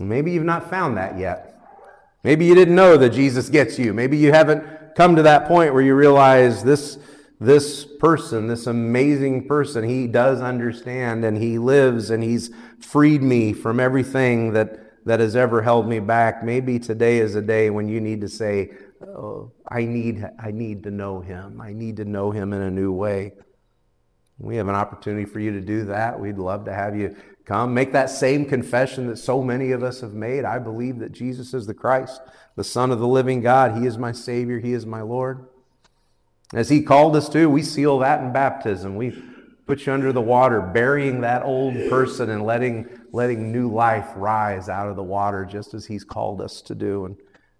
Maybe 0.00 0.32
you've 0.32 0.44
not 0.44 0.68
found 0.68 0.96
that 0.96 1.18
yet. 1.18 1.50
Maybe 2.24 2.46
you 2.46 2.54
didn't 2.54 2.74
know 2.74 2.96
that 2.96 3.10
Jesus 3.10 3.48
gets 3.48 3.78
you. 3.78 3.92
Maybe 3.92 4.16
you 4.16 4.32
haven't 4.32 4.64
come 4.96 5.16
to 5.16 5.22
that 5.22 5.46
point 5.46 5.72
where 5.72 5.82
you 5.82 5.94
realize 5.94 6.64
this, 6.64 6.98
this 7.40 7.84
person, 7.84 8.48
this 8.48 8.66
amazing 8.66 9.46
person, 9.46 9.84
he 9.84 10.06
does 10.06 10.40
understand 10.40 11.24
and 11.24 11.36
he 11.36 11.58
lives 11.58 12.10
and 12.10 12.22
he's 12.22 12.50
freed 12.80 13.22
me 13.22 13.52
from 13.52 13.78
everything 13.78 14.52
that 14.52 14.83
that 15.04 15.20
has 15.20 15.36
ever 15.36 15.62
held 15.62 15.86
me 15.86 16.00
back. 16.00 16.42
Maybe 16.42 16.78
today 16.78 17.18
is 17.18 17.34
a 17.34 17.42
day 17.42 17.70
when 17.70 17.88
you 17.88 18.00
need 18.00 18.20
to 18.22 18.28
say, 18.28 18.72
oh, 19.02 19.52
I 19.68 19.84
need, 19.84 20.24
I 20.42 20.50
need 20.50 20.82
to 20.84 20.90
know 20.90 21.20
him. 21.20 21.60
I 21.60 21.72
need 21.72 21.96
to 21.98 22.04
know 22.04 22.30
him 22.30 22.52
in 22.52 22.62
a 22.62 22.70
new 22.70 22.92
way. 22.92 23.32
We 24.38 24.56
have 24.56 24.68
an 24.68 24.74
opportunity 24.74 25.24
for 25.24 25.38
you 25.40 25.52
to 25.52 25.60
do 25.60 25.84
that. 25.86 26.18
We'd 26.18 26.38
love 26.38 26.64
to 26.64 26.72
have 26.72 26.96
you 26.96 27.14
come. 27.44 27.74
Make 27.74 27.92
that 27.92 28.10
same 28.10 28.46
confession 28.46 29.06
that 29.08 29.18
so 29.18 29.42
many 29.42 29.70
of 29.72 29.82
us 29.82 30.00
have 30.00 30.14
made. 30.14 30.44
I 30.44 30.58
believe 30.58 30.98
that 30.98 31.12
Jesus 31.12 31.54
is 31.54 31.66
the 31.66 31.74
Christ, 31.74 32.20
the 32.56 32.64
Son 32.64 32.90
of 32.90 32.98
the 32.98 33.06
living 33.06 33.42
God. 33.42 33.80
He 33.80 33.86
is 33.86 33.98
my 33.98 34.12
Savior. 34.12 34.58
He 34.58 34.72
is 34.72 34.86
my 34.86 35.02
Lord. 35.02 35.46
As 36.52 36.68
He 36.68 36.82
called 36.82 37.14
us 37.14 37.28
to, 37.30 37.48
we 37.48 37.62
seal 37.62 37.98
that 38.00 38.22
in 38.22 38.32
baptism. 38.32 38.96
We 38.96 39.14
put 39.66 39.86
you 39.86 39.92
under 39.92 40.12
the 40.12 40.20
water, 40.20 40.60
burying 40.60 41.20
that 41.22 41.42
old 41.42 41.74
person 41.88 42.30
and 42.30 42.44
letting, 42.44 42.88
letting 43.12 43.50
new 43.50 43.70
life 43.70 44.08
rise 44.16 44.68
out 44.68 44.88
of 44.88 44.96
the 44.96 45.02
water, 45.02 45.44
just 45.44 45.74
as 45.74 45.86
He's 45.86 46.04
called 46.04 46.40
us 46.40 46.60
to 46.62 46.74
do. 46.74 47.06
And 47.06 47.16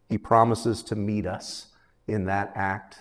He 0.09 0.19
promises 0.19 0.83
to 0.85 0.97
meet 0.97 1.27
us 1.27 1.69
in 2.07 2.27
that 2.27 2.53
act. 2.55 2.99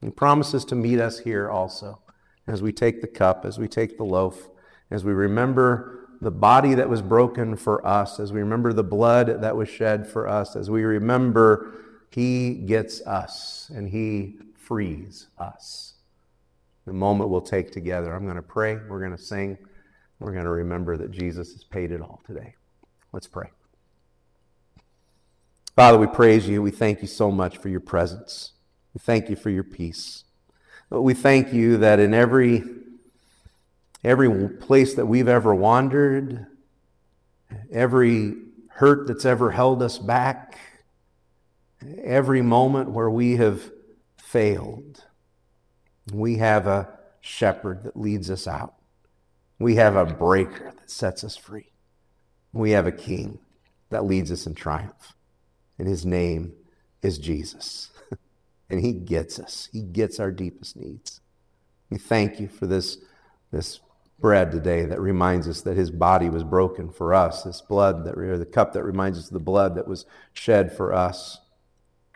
He 0.00 0.10
promises 0.10 0.64
to 0.66 0.74
meet 0.74 0.98
us 0.98 1.20
here 1.20 1.50
also 1.50 2.00
as 2.46 2.62
we 2.62 2.72
take 2.72 3.00
the 3.00 3.06
cup, 3.06 3.44
as 3.44 3.58
we 3.58 3.68
take 3.68 3.96
the 3.96 4.04
loaf, 4.04 4.48
as 4.90 5.04
we 5.04 5.12
remember 5.12 6.08
the 6.20 6.30
body 6.30 6.74
that 6.74 6.88
was 6.88 7.00
broken 7.00 7.56
for 7.56 7.86
us, 7.86 8.18
as 8.18 8.32
we 8.32 8.40
remember 8.40 8.72
the 8.72 8.84
blood 8.84 9.40
that 9.40 9.56
was 9.56 9.68
shed 9.68 10.06
for 10.06 10.28
us, 10.28 10.56
as 10.56 10.68
we 10.68 10.82
remember 10.82 11.72
He 12.10 12.54
gets 12.54 13.00
us 13.02 13.70
and 13.74 13.88
He 13.88 14.38
frees 14.54 15.28
us. 15.38 15.89
The 16.90 16.94
moment 16.94 17.30
we'll 17.30 17.40
take 17.40 17.70
together, 17.70 18.12
I'm 18.12 18.24
going 18.24 18.34
to 18.34 18.42
pray, 18.42 18.74
we're 18.88 18.98
going 18.98 19.16
to 19.16 19.22
sing, 19.22 19.56
we're 20.18 20.32
going 20.32 20.42
to 20.42 20.50
remember 20.50 20.96
that 20.96 21.12
Jesus 21.12 21.52
has 21.52 21.62
paid 21.62 21.92
it 21.92 22.00
all 22.00 22.20
today. 22.26 22.56
Let's 23.12 23.28
pray. 23.28 23.50
Father, 25.76 25.98
we 25.98 26.08
praise 26.08 26.48
you. 26.48 26.62
We 26.62 26.72
thank 26.72 27.00
you 27.00 27.06
so 27.06 27.30
much 27.30 27.58
for 27.58 27.68
your 27.68 27.78
presence. 27.78 28.54
We 28.92 28.98
thank 28.98 29.30
you 29.30 29.36
for 29.36 29.50
your 29.50 29.62
peace. 29.62 30.24
We 30.90 31.14
thank 31.14 31.52
you 31.52 31.76
that 31.76 32.00
in 32.00 32.12
every, 32.12 32.64
every 34.02 34.48
place 34.48 34.94
that 34.94 35.06
we've 35.06 35.28
ever 35.28 35.54
wandered, 35.54 36.44
every 37.70 38.34
hurt 38.66 39.06
that's 39.06 39.24
ever 39.24 39.52
held 39.52 39.80
us 39.80 39.96
back, 39.96 40.58
every 42.02 42.42
moment 42.42 42.90
where 42.90 43.10
we 43.10 43.36
have 43.36 43.70
failed, 44.16 45.04
we 46.12 46.36
have 46.36 46.66
a 46.66 46.88
shepherd 47.20 47.84
that 47.84 47.96
leads 47.96 48.30
us 48.30 48.46
out. 48.46 48.74
We 49.58 49.76
have 49.76 49.96
a 49.96 50.06
breaker 50.06 50.72
that 50.76 50.90
sets 50.90 51.22
us 51.22 51.36
free. 51.36 51.72
We 52.52 52.70
have 52.70 52.86
a 52.86 52.92
king 52.92 53.38
that 53.90 54.04
leads 54.04 54.32
us 54.32 54.46
in 54.46 54.54
triumph. 54.54 55.14
And 55.78 55.86
his 55.86 56.04
name 56.04 56.54
is 57.02 57.18
Jesus. 57.18 57.90
and 58.70 58.80
He 58.80 58.92
gets 58.92 59.38
us. 59.38 59.68
He 59.72 59.82
gets 59.82 60.20
our 60.20 60.30
deepest 60.30 60.76
needs. 60.76 61.20
We 61.90 61.98
thank 61.98 62.40
you 62.40 62.48
for 62.48 62.66
this, 62.66 62.98
this 63.50 63.80
bread 64.18 64.52
today 64.52 64.84
that 64.84 65.00
reminds 65.00 65.48
us 65.48 65.62
that 65.62 65.76
His 65.76 65.90
body 65.90 66.28
was 66.28 66.44
broken 66.44 66.90
for 66.90 67.12
us, 67.12 67.42
this 67.42 67.60
blood, 67.60 68.04
that, 68.04 68.16
or 68.16 68.38
the 68.38 68.46
cup 68.46 68.72
that 68.74 68.84
reminds 68.84 69.18
us 69.18 69.26
of 69.26 69.32
the 69.32 69.40
blood 69.40 69.74
that 69.74 69.88
was 69.88 70.06
shed 70.32 70.74
for 70.74 70.92
us. 70.92 71.40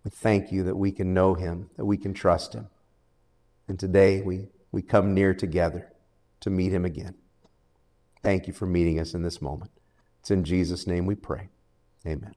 We 0.04 0.10
thank 0.10 0.52
you 0.52 0.62
that 0.64 0.76
we 0.76 0.92
can 0.92 1.12
know 1.12 1.34
Him, 1.34 1.70
that 1.76 1.86
we 1.86 1.96
can 1.96 2.14
trust 2.14 2.52
Him. 2.52 2.68
And 3.68 3.78
today 3.78 4.20
we, 4.20 4.48
we 4.72 4.82
come 4.82 5.14
near 5.14 5.34
together 5.34 5.92
to 6.40 6.50
meet 6.50 6.72
Him 6.72 6.84
again. 6.84 7.14
Thank 8.22 8.46
you 8.46 8.52
for 8.52 8.66
meeting 8.66 9.00
us 9.00 9.14
in 9.14 9.22
this 9.22 9.42
moment. 9.42 9.70
It's 10.20 10.30
in 10.30 10.44
Jesus' 10.44 10.86
name 10.86 11.06
we 11.06 11.14
pray. 11.14 11.48
Amen. 12.06 12.34